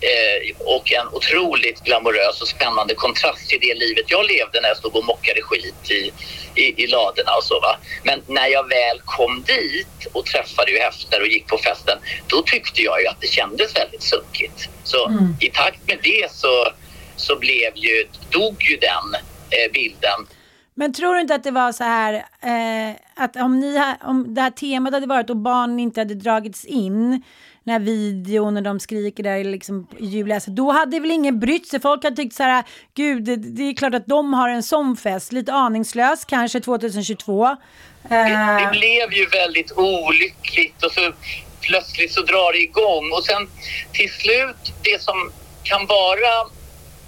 [0.01, 4.77] eh, och en otroligt glamorös och spännande kontrast till det livet jag levde när jag
[4.77, 6.11] stod och mockade skit i,
[6.55, 7.77] i, i ladorna och så va.
[8.03, 12.41] Men när jag väl kom dit och träffade ju Hefner och gick på festen, då
[12.41, 14.69] tyckte jag ju att det kändes väldigt sunkigt.
[14.83, 16.67] Så i takt med det så,
[17.15, 19.15] så blev ju, dog ju den
[19.73, 20.27] bilden.
[20.73, 24.33] Men tror du inte att det var så här eh, att om, ni ha, om
[24.33, 27.23] det här temat hade varit och barnen inte hade dragits in
[27.63, 31.67] den här videon när de skriker där liksom i julläset, då hade väl ingen brytt
[31.67, 31.79] sig.
[31.79, 34.97] Folk hade tyckt så här, gud, det, det är klart att de har en sån
[34.97, 37.45] fest, lite aningslös kanske 2022.
[37.45, 37.57] Eh,
[38.09, 41.11] Det, det blev ju väldigt olyckligt och så
[41.61, 43.49] plötsligt så drar det igång och sen
[43.91, 45.31] till slut det som
[45.63, 46.39] kan vara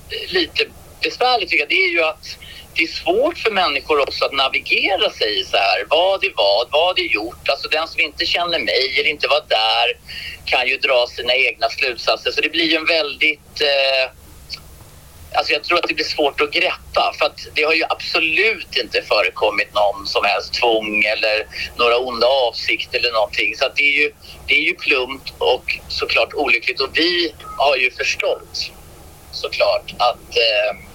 [0.10, 0.66] eh, lite
[1.02, 2.38] besvärligt tycker jag, det är ju att
[2.76, 5.86] det är svårt för människor också att navigera sig i så här.
[5.90, 6.68] Vad är vad?
[6.72, 7.50] Vad är gjort?
[7.50, 9.98] Alltså den som inte känner mig eller inte var där
[10.46, 12.32] kan ju dra sina egna slutsatser.
[12.32, 13.62] Så det blir ju en väldigt...
[13.62, 14.12] Eh,
[15.34, 18.78] alltså jag tror att det blir svårt att greppa för att det har ju absolut
[18.78, 23.56] inte förekommit någon som helst tvång eller några onda avsikter eller någonting.
[23.56, 24.12] Så att det är ju,
[24.48, 28.72] det är ju plumpt och såklart olyckligt och vi har ju förstått
[29.32, 30.91] såklart att eh,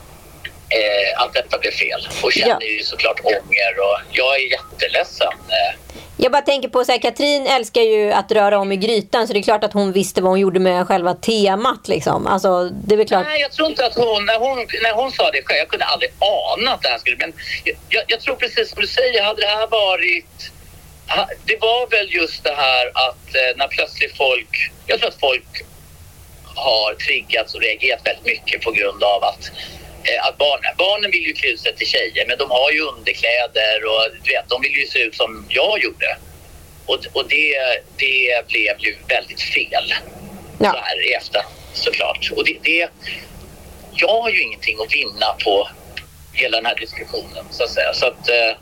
[0.69, 5.33] eh, att detta blev fel och känner ju såklart ånger och jag är jätteledsen.
[5.49, 5.81] Eh,
[6.17, 9.33] Jag bara tänker på så här, Katrin älskar ju att röra om i grytan så
[9.33, 12.27] det är klart att hon visste vad hon gjorde med själva temat liksom.
[12.27, 13.27] Alltså det är klart.
[13.27, 15.85] Nej, jag tror inte att hon, när hon, när hon sa det själv, jag kunde
[15.85, 17.33] aldrig ana att det här skulle, men
[17.89, 20.51] jag, jag tror precis som du säger, hade det här varit,
[21.45, 25.65] det var väl just det här att eh, när plötsligt folk, jag tror att folk
[26.45, 29.51] har triggats och reagerat väldigt mycket på grund av att
[30.23, 34.05] att barnen, barnen vill ju klä sig till tjejer men de har ju underkläder och
[34.23, 36.17] du vet, de vill ju se ut som jag gjorde.
[36.87, 37.57] Och, och det,
[37.97, 39.95] det blev ju väldigt fel
[40.59, 40.71] Ja.
[40.71, 41.43] så här i efter
[41.73, 42.31] såklart.
[42.37, 42.89] Och det, det,
[43.93, 45.69] jag har ju ingenting att vinna på
[46.33, 47.95] hela den här diskussionen så att säga.
[47.95, 48.57] Så att eh,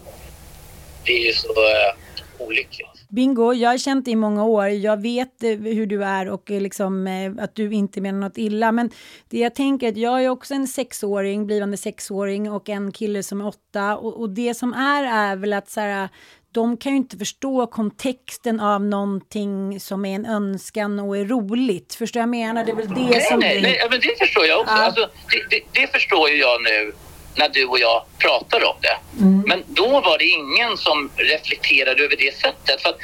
[1.05, 1.95] det är ju så eh,
[2.38, 2.88] olyckligt.
[3.14, 4.68] Bingo, jag har känt dig i många år.
[4.68, 8.38] Jag vet eh, hur du är och eh, liksom, eh, att du inte menar något
[8.38, 8.72] illa.
[8.72, 8.90] Men
[9.30, 13.40] det jag tänker att jag är också en sexåring, blivande sexåring och en kille som
[13.40, 13.96] är åtta.
[13.96, 16.08] Och, och det som är är väl att så här,
[16.52, 21.94] de kan ju inte förstå kontexten av någonting som är en önskan och är roligt.
[21.94, 22.64] Förstår jag menar?
[22.64, 23.70] Det är väl det Nej, som nej, blir...
[23.70, 24.74] nej, men det förstår jag också.
[24.74, 24.84] Ja.
[24.84, 25.00] Alltså,
[25.30, 26.92] det, det, det förstår ju jag nu
[27.35, 28.97] när du och jag pratar om det.
[29.20, 29.45] Mm.
[29.47, 32.82] Men då var det ingen som reflekterade över det sättet.
[32.82, 32.99] För att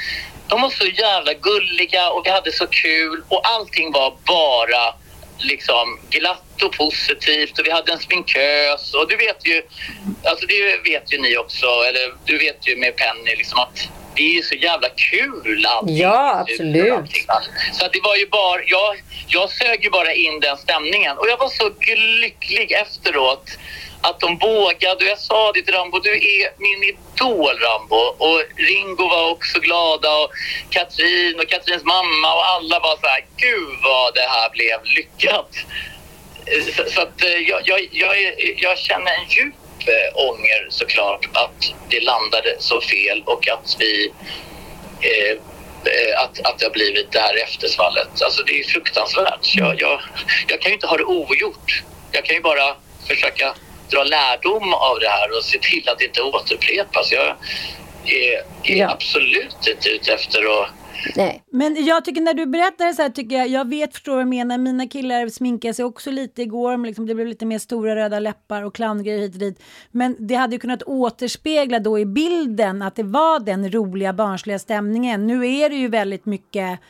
[0.49, 4.95] de var så jävla gulliga och vi hade så kul och allting var bara
[5.39, 9.62] liksom glatt och positivt och vi hade en sminkös och du vet ju,
[10.24, 13.89] alltså det vet ju ni också, eller du vet ju med Penny liksom att
[14.20, 15.96] det är ju så jävla kul allting.
[15.96, 16.92] Ja, absolut.
[16.92, 17.24] Allting.
[17.72, 21.38] Så det var ju bara, jag, jag sög ju bara in den stämningen och jag
[21.38, 21.70] var så
[22.22, 23.46] lycklig efteråt
[24.00, 28.42] att de vågade och jag sa det till Rambo, du är min idol Rambo och
[28.56, 30.30] Ringo var också glada och
[30.70, 35.50] Katrin och Katrins mamma och alla var så här, gud vad det här blev lyckat.
[36.76, 38.16] Så, så att eh, jag, jag, jag,
[38.56, 39.54] jag känner en djup
[39.89, 44.12] eh, ånger såklart att det landade så fel och att vi
[45.01, 45.31] eh,
[45.93, 48.22] eh, att, att det har blivit det här eftersvallet.
[48.22, 49.55] Alltså det är fruktansvärt.
[49.57, 50.01] Jag, jag,
[50.49, 51.83] jag kan ju inte ha det ogjort.
[52.12, 52.76] Jag kan ju bara
[53.09, 53.55] försöka
[53.91, 57.12] dra lärdom av det här och se till att det inte återupprepas.
[57.12, 57.37] Jag
[58.07, 58.33] är,
[58.64, 58.91] är Ja.
[58.91, 60.68] absolut inte ute efter att
[61.16, 61.42] Nej.
[61.53, 64.28] Men jag tycker när du berättar så här tycker jag, jag vet förstår vad du
[64.28, 67.96] menar, mina killar sminkade sig också lite igår, men liksom det blev lite mer stora
[67.96, 69.62] röda läppar och clowngrejer hit och dit.
[69.90, 74.59] Men det hade ju kunnat återspegla då i bilden att det var den roliga barnsliga
[74.59, 75.26] stämningen.
[75.26, 76.80] Nu är det ju väldigt mycket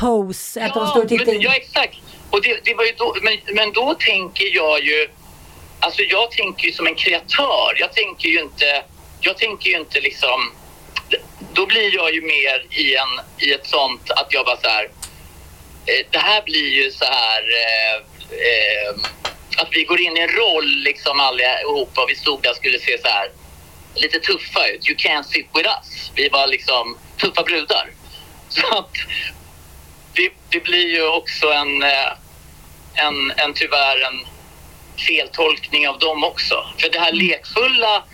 [0.00, 1.98] hos, att de står och tittar men, ja, exakt.
[2.30, 5.08] Och det, det var ju då, men, men då tänker jag ju...
[5.80, 7.76] Alltså jag tänker ju som en kreatör.
[7.76, 8.84] Jag tänker ju inte...
[9.20, 10.52] Jag tänker ju inte liksom...
[11.54, 14.84] Då blir jag ju mer i, en, i ett sånt att jag bara så här...
[15.86, 17.42] Eh, det här blir ju så här...
[17.42, 17.96] Eh,
[18.30, 18.94] eh,
[19.56, 22.78] att vi går in i en roll liksom allihopa och vi stod där och skulle
[22.78, 23.30] se så här
[23.94, 24.88] lite tuffa ut.
[24.88, 26.10] You can't sit with us.
[26.14, 27.90] Vi var liksom tuffa brudar.
[28.48, 28.94] Så att
[30.14, 32.12] det, det blir ju också en, eh,
[32.94, 34.26] en, en tyvärr en
[35.06, 36.66] feltolkning av dem också.
[36.78, 38.04] För det här lekfulla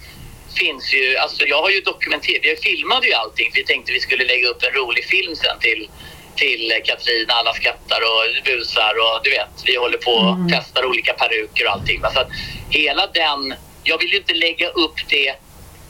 [0.58, 4.00] finns ju, alltså jag har ju dokumenterat, vi filmade ju allting för vi tänkte vi
[4.00, 5.88] skulle lägga upp en rolig film sen till,
[6.36, 11.12] till Katrin, alla skrattar och busar och du vet, vi håller på och testar olika
[11.12, 12.00] peruker och allting.
[12.14, 12.30] Så att
[12.70, 13.54] hela den,
[13.84, 15.34] jag vill ju inte lägga upp det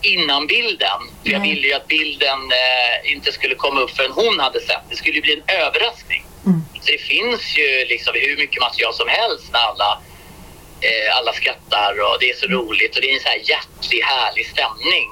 [0.02, 1.00] innan bilden.
[1.22, 4.84] För jag ville ju att bilden eh, inte skulle komma upp förrän hon hade sett.
[4.90, 6.24] Det skulle ju bli en överraskning.
[6.82, 9.98] Så det finns ju liksom hur mycket material som helst när alla,
[11.18, 14.46] alla skrattar och det är så roligt och det är en så här hjärtlig, härlig
[14.46, 15.08] stämning.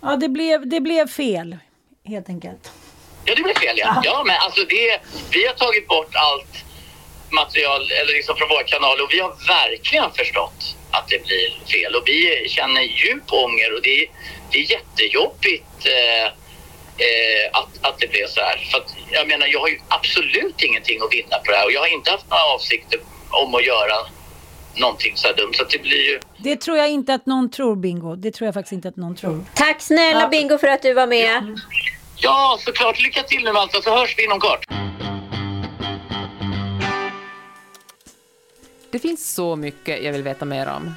[0.00, 1.56] Ja, det blev, det blev fel,
[2.04, 2.72] helt enkelt.
[3.24, 4.02] Ja, det blir fel ja.
[4.04, 5.00] Ja, men alltså det,
[5.30, 6.64] vi har tagit bort allt
[7.30, 11.94] material eller liksom från vår kanal och vi har verkligen förstått att det blir fel.
[11.94, 14.06] Och vi känner djup ånger och det är,
[14.50, 16.26] det är jättejobbigt eh,
[17.06, 18.68] eh, att, att det blev så här.
[18.70, 21.72] För att, jag menar, jag har ju absolut ingenting att vinna på det här och
[21.72, 23.00] jag har inte haft några avsikter
[23.30, 23.96] om att göra
[24.80, 25.52] någonting så här dumt.
[25.54, 26.20] Så det blir ju...
[26.38, 28.16] Det tror jag inte att någon tror, Bingo.
[28.16, 29.44] Det tror jag faktiskt inte att någon tror.
[29.54, 30.28] Tack snälla Ja.
[30.28, 31.60] Bingo för att du var med.
[32.16, 33.02] Ja, såklart.
[33.02, 34.64] Lycka till nu alltså, så hörs vi inom kort.
[38.90, 40.94] Det finns så mycket jag vill veta mer om.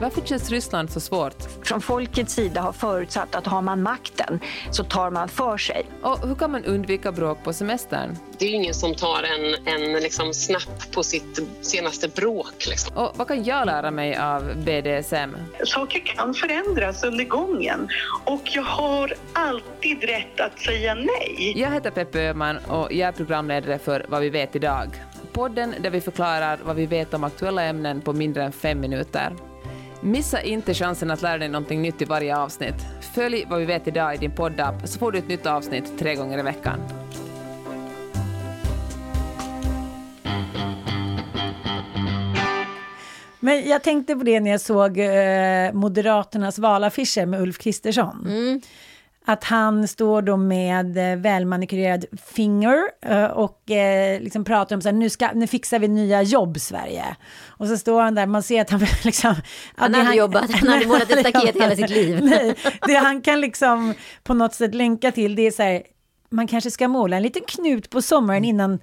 [0.00, 1.36] Varför känns Ryssland så svårt?
[1.64, 4.40] Från folkets sida har förutsatt att har man makten
[4.70, 5.86] så tar man för sig.
[6.02, 8.16] Och hur kan man undvika bråk på semestern?
[8.38, 12.66] Det är ingen som tar en, en liksom snapp på sitt senaste bråk.
[12.68, 12.96] Liksom.
[12.96, 15.36] Och vad kan jag lära mig av BDSM?
[15.64, 17.88] Saker kan förändras under gången
[18.24, 21.52] och jag har alltid rätt att säga nej.
[21.56, 24.88] Jag heter Peppe Öhman och jag är programledare för Vad vi vet idag.
[25.32, 29.32] Podden där vi förklarar vad vi vet om aktuella ämnen på mindre än fem minuter.
[30.02, 32.74] Missa inte chansen att lära dig någonting nytt i varje avsnitt.
[33.14, 36.14] Följ Vad vi vet idag i din poddapp så får du ett nytt avsnitt tre
[36.14, 36.80] gånger i veckan.
[43.40, 48.28] Men jag tänkte på det när jag såg eh, Moderaternas valaffischer med Ulf Kristersson.
[49.30, 54.88] Att han står då med eh, välmanikurerad finger eh, och eh, liksom pratar om så
[54.88, 57.16] här, nu, ska, nu fixar vi nya jobb Sverige.
[57.46, 59.34] Och så står han där, man ser att han liksom...
[59.76, 62.20] Han hade jobbat, han hade målat ett staket hela sitt liv.
[62.22, 62.54] Nej,
[62.86, 65.82] det han kan liksom på något sätt länka till, det är så här,
[66.30, 68.78] man kanske ska måla en liten knut på sommaren innan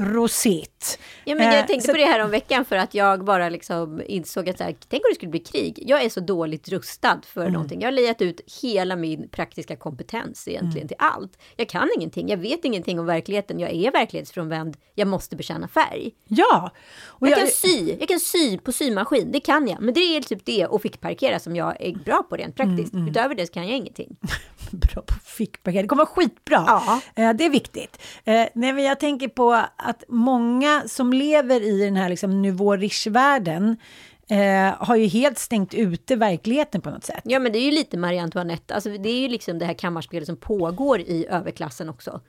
[0.00, 0.98] rosett.
[1.24, 3.48] Ja, men Eh, jag tänkte så- på det här om veckan för att jag bara
[3.48, 5.82] liksom insåg att så här, tänk om det skulle bli krig.
[5.86, 7.52] Jag är så dåligt rustad för Mm.
[7.52, 7.80] någonting.
[7.80, 10.88] Jag har lejat ut hela min praktiska kompetens egentligen Mm.
[10.88, 11.38] till allt.
[11.56, 13.58] Jag kan ingenting, jag vet ingenting om verkligheten.
[13.60, 16.10] Jag är verklighetsfrånvänd, jag måste bekänna färg.
[16.28, 16.70] Ja!
[17.06, 19.80] Och jag, jag- kan sy, jag kan sy på symaskin, det kan jag.
[19.80, 22.92] Men det är typ det och fick parkera som jag är bra på rent praktiskt.
[22.92, 23.10] Mm, mm.
[23.10, 24.16] Utöver det så kan jag ingenting.
[24.70, 25.82] bra på fickpaket.
[25.82, 26.80] Det kommer vara skitbra.
[27.14, 27.98] Eh, det är viktigt.
[28.24, 32.76] Eh, nej, men jag tänker på att många som lever i den här liksom, nouveau
[32.76, 33.76] riche-världen
[34.30, 37.20] eh, har ju helt stängt ute verkligheten på något sätt.
[37.24, 39.74] Ja men det är ju lite Marie Antoinette, alltså det är ju liksom det här
[39.74, 42.20] kammarspelet som pågår i överklassen också.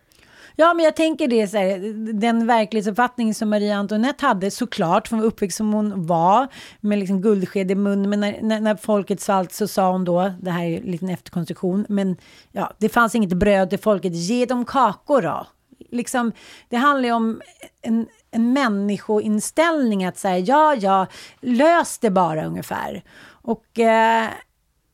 [0.55, 5.23] Ja, men jag tänker det så här, den verklighetsuppfattning som Maria Antoinette hade såklart från
[5.23, 6.47] uppväxt som hon var
[6.79, 8.09] med liksom guldsked i mun.
[8.09, 11.09] Men när, när, när folket svalt så sa hon då, det här är en liten
[11.09, 12.17] efterkonstruktion, men
[12.51, 15.47] ja, det fanns inget bröd till folket, ge dem kakor då.
[15.89, 16.31] Liksom,
[16.69, 17.41] det handlar ju om
[17.81, 21.07] en, en människoinställning att säga ja, ja,
[21.39, 23.03] lös det bara ungefär.
[23.27, 24.29] Och eh,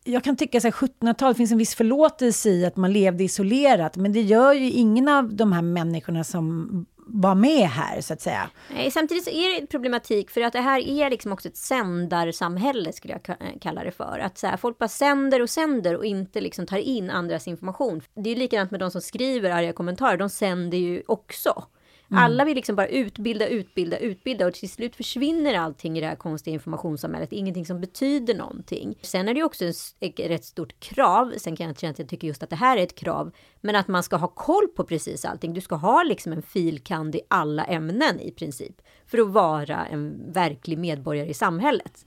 [0.03, 4.13] jag kan tycka att 1700-talet finns en viss förlåtelse i att man levde isolerat, men
[4.13, 8.49] det gör ju ingen av de här människorna som vara med här, så att säga.
[8.73, 11.57] Nej, samtidigt så är det en problematik för att det här är liksom också ett
[11.57, 14.19] sändarsamhälle skulle jag kalla det för.
[14.19, 18.01] Att så här, folk bara sänder och sänder och inte liksom tar in andras information.
[18.15, 21.63] Det är ju likadant med de som skriver arga kommentarer, de sänder ju också.
[22.11, 22.23] Mm.
[22.23, 26.15] Alla vill liksom bara utbilda, utbilda, utbilda och till slut försvinner allting i det här
[26.15, 27.33] konstiga informationssamhället.
[27.33, 28.97] Ingenting som betyder någonting.
[29.01, 29.65] Sen är det ju också
[29.99, 31.33] ett rätt stort krav.
[31.37, 33.31] Sen kan jag inte känna att jag tycker just att det här är ett krav.
[33.61, 35.53] Men att man ska ha koll på precis allting.
[35.53, 38.81] Du ska ha liksom en filkand i alla ämnen i princip.
[39.07, 42.05] För att vara en verklig medborgare i samhället.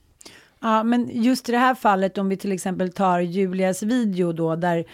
[0.59, 4.55] Ja, men just i det här fallet, om vi till exempel tar Julias video då,
[4.55, 4.85] där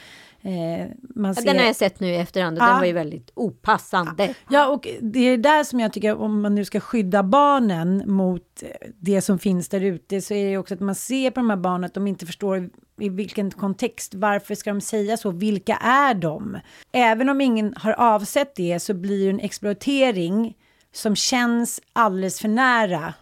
[1.16, 1.46] man Ja, ser...
[1.46, 2.68] Den har jag sett nu i efterhand och Ja.
[2.68, 4.34] den var ju väldigt opassande.
[4.50, 8.64] Ja, och det är där som jag tycker, om man nu ska skydda barnen mot
[8.64, 8.70] eh,
[9.00, 11.58] det som finns där ute, så är det också att man ser på de här
[11.58, 12.70] barnen att de inte förstår
[13.00, 16.58] i vilken kontext, varför ska de säga så, vilka är de?
[16.92, 20.58] Även om ingen har avsett det så blir det en exploatering
[20.94, 23.14] som känns alldeles för nära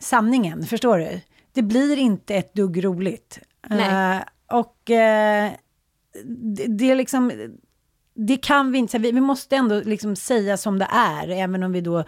[0.00, 1.20] sanningen, förstår du?
[1.52, 3.38] Det blir inte ett dugg roligt.
[3.68, 4.16] Nej.
[4.16, 4.22] Eh,
[4.58, 5.50] och eh,
[6.24, 7.32] det, det är liksom
[8.14, 11.72] det kan vi inte, vi, vi måste ändå liksom säga som det är, även om
[11.72, 12.04] vi då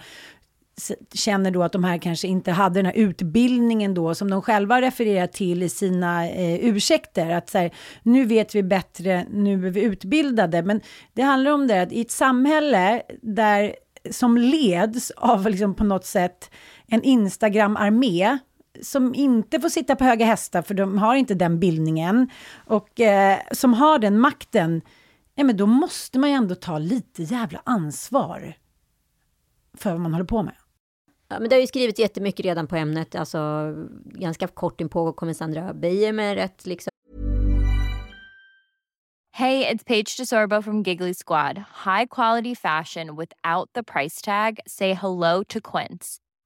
[1.15, 4.81] känner då att de här kanske inte hade den här utbildningen då som de själva
[4.81, 7.31] refererar till i sina eh, ursäkter.
[7.31, 7.71] Att så här,
[8.03, 10.63] nu vet vi bättre, nu är vi utbildade.
[10.63, 10.81] Men
[11.15, 13.77] det handlar om det att i ett samhälle där
[14.11, 16.51] som leds av liksom på något sätt
[16.87, 18.39] en Instagram-armé
[18.83, 22.31] som inte får sitta på höga hästar för de har inte den bildningen
[22.66, 24.83] och eh, som har den makten
[25.35, 28.55] ja, men då måste man ju ändå ta lite jävla ansvar
[29.74, 30.55] för vad man håller på med.
[31.29, 33.14] Ja, men det har ju skrivits jättemycket redan på ämnet.
[33.14, 33.72] Alltså,
[34.05, 36.91] ganska kort inpå kommer Sandra Beijer med rätt liksom,
[39.39, 41.59] Hey, it's Paige DeSorbo from Giggly Squad.
[41.85, 44.61] High quality fashion without the price tag.
[44.66, 46.20] Say hello to Quince.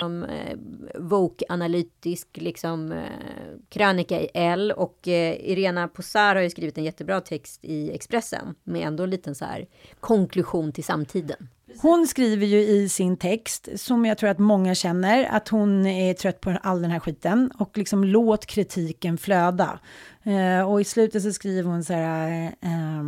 [0.00, 0.56] Som eh,
[0.94, 3.00] Vogue-analytisk liksom, eh,
[3.68, 8.54] krönika i L och eh, Irena Posar har ju skrivit en jättebra text i Expressen
[8.64, 9.66] med ändå en liten så här
[10.00, 11.48] konklusion till samtiden.
[11.78, 16.14] Hon skriver ju i sin text, som jag tror att många känner, att hon är
[16.14, 19.78] trött på all den här skiten och liksom låt kritiken flöda.
[20.22, 23.04] Eh, och i slutet så skriver hon så här eh,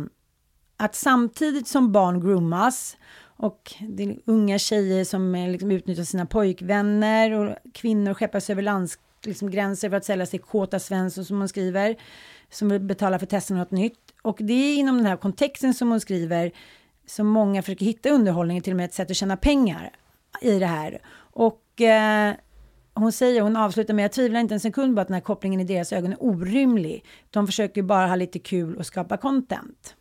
[0.77, 2.97] att samtidigt som barn groomas
[3.41, 9.29] och det är unga tjejer som liksom utnyttjar sina pojkvänner och kvinnor skeppas över landsgränser
[9.29, 11.95] liksom för att sälja sig kåta Svensson som hon skriver,
[12.49, 13.99] som vill betala för testen något nytt.
[14.21, 16.51] Och det är inom den här kontexten som hon skriver
[17.05, 19.89] som många försöker hitta underhållning, till och med ett sätt att tjäna pengar
[20.41, 21.01] i det här.
[21.17, 22.33] Och eh,
[22.93, 25.59] hon säger, hon avslutar med, jag tvivlar inte en sekund på att den här kopplingen
[25.59, 27.05] i deras ögon är orimlig.
[27.29, 29.95] De försöker bara ha lite kul och skapa content.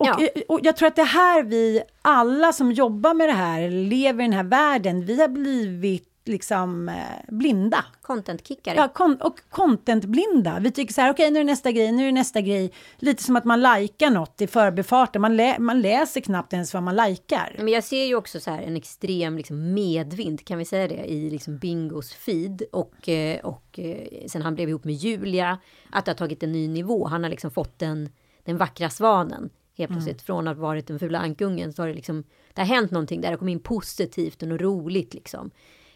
[0.00, 0.28] Och, Ja.
[0.48, 4.26] och jag tror att det här vi, alla som jobbar med det här, lever i
[4.26, 6.94] den här världen, vi har blivit liksom eh,
[7.28, 7.84] blinda.
[8.02, 8.76] Content-kickare.
[8.76, 10.58] Ja, kon- och content-blinda.
[10.60, 12.72] Vi tycker så här, okej nu är nästa grej, nu är nästa grej.
[12.98, 15.22] Lite som att man likar något i förbifarten.
[15.22, 17.54] Man, lä- man läser knappt ens vad man likar.
[17.58, 21.10] Men jag ser ju också så här en extrem liksom medvind, kan vi säga det,
[21.10, 22.62] i liksom Bingos feed.
[22.72, 25.58] Och, eh, och eh, sen han blev ihop med Julia,
[25.90, 27.06] att det har tagit en ny nivå.
[27.06, 28.08] Han har liksom fått den,
[28.44, 29.50] den vackra svanen.
[29.80, 29.98] Helt Mm.
[30.02, 32.24] plötsligt, från att ha varit den fula ankungen, så har det liksom,
[32.54, 35.50] det har hänt någonting där, det kom in positivt och något roligt liksom.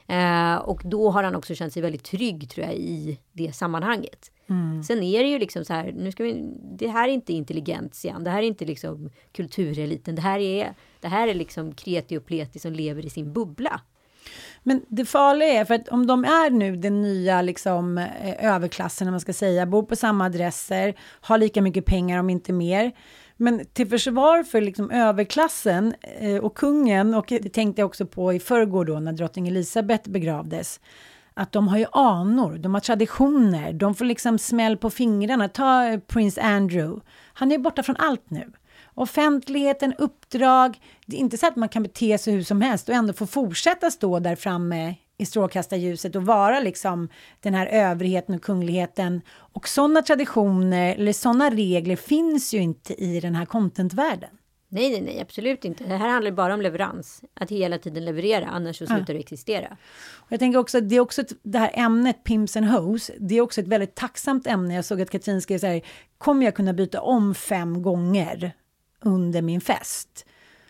[0.06, 4.30] Eh, och då har han också känt sig väldigt trygg, tror jag, i det sammanhanget.
[4.46, 4.82] Mm.
[4.82, 6.44] Sen är det ju liksom så här, nu ska vi,
[6.78, 11.08] det här är inte intelligentian, det här är inte liksom kultureliten, det här är, det
[11.08, 13.80] här är liksom kreti och pleti som lever i sin bubbla.
[14.62, 19.08] Men det farliga är, för att om de är nu den nya liksom, eh, överklassen,
[19.08, 22.92] om man ska säga, bor på samma adresser, har lika mycket pengar om inte mer.
[23.36, 28.32] Men till försvar för liksom överklassen eh, och kungen, och det tänkte jag också på
[28.32, 30.80] i förrgår då när drottning Elisabeth begravdes,
[31.34, 35.48] att de har ju anor, de har traditioner, de får liksom smäll på fingrarna.
[35.48, 37.00] Ta eh, prins Andrew,
[37.34, 38.52] han är borta från allt nu.
[38.94, 42.94] Offentligheten, uppdrag, det är inte så att man kan bete sig hur som helst och
[42.94, 47.08] ändå få fortsätta stå där framme i strålkastarljuset och vara liksom
[47.40, 49.20] den här överheten och kungligheten.
[49.30, 54.30] Och sådana traditioner eller sådana regler finns ju inte i den här contentvärlden.
[54.68, 55.84] Nej, nej, nej, absolut inte.
[55.84, 57.22] Det här handlar bara om leverans.
[57.34, 58.88] Att hela tiden leverera, annars så Ja.
[58.96, 59.76] slutar det existera.
[60.14, 63.34] Och jag tänker också det är också ett, det här ämnet Pimps and Hoes, det
[63.34, 64.74] är också ett väldigt tacksamt ämne.
[64.74, 65.82] Jag såg att Katrin skrev så här,
[66.18, 68.52] kommer jag kunna byta om fem gånger
[69.00, 70.26] under min fest?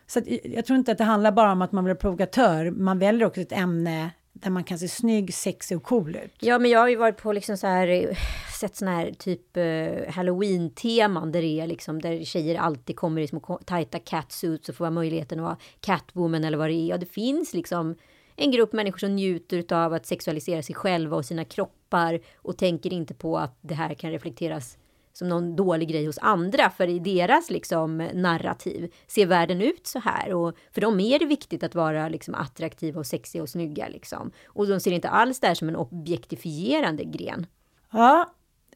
[0.07, 3.27] Så jag tror inte att det handlar bara om att man blir provokatör, man väljer
[3.27, 4.11] också ett ämne
[4.45, 6.33] där man kan se snygg, sexig och cool ut.
[6.41, 8.17] Ja, men jag har ju varit på liksom så här, eh,
[8.61, 13.27] sett såna här typ uh, halloween-teman där det är liksom, där tjejer alltid kommer i
[13.27, 16.89] små tajta catsuits och får möjligheten att vara catwoman eller vad det är.
[16.89, 17.95] Ja, det finns liksom
[18.37, 22.93] en grupp människor som njuter av att sexualisera sig själva och sina kroppar och tänker
[22.93, 24.79] inte på att det här kan reflekteras
[25.15, 29.99] som någon dålig grej hos andra, för i deras liksom narrativ ser världen ut så
[29.99, 30.35] här.
[30.35, 33.89] Och för dem är det viktigt att vara liksom attraktiva och sexiga och snygga.
[33.89, 34.31] Liksom.
[34.47, 37.47] Och de ser inte alls det här som en objektifierande gren.
[37.93, 38.35] Ja,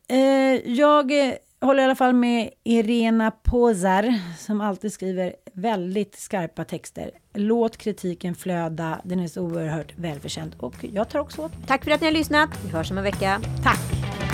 [0.09, 6.65] eh, jag eh, håller i alla fall med Irena Pozar som alltid skriver väldigt skarpa
[6.65, 7.11] texter.
[7.35, 11.53] Låt kritiken flöda, den är så oerhört välförtjänt och jag tar också åt.
[11.67, 12.51] Tack för att ni har lyssnat.
[12.65, 13.41] Vi hörs om en vecka.
[13.65, 14.28] Tack!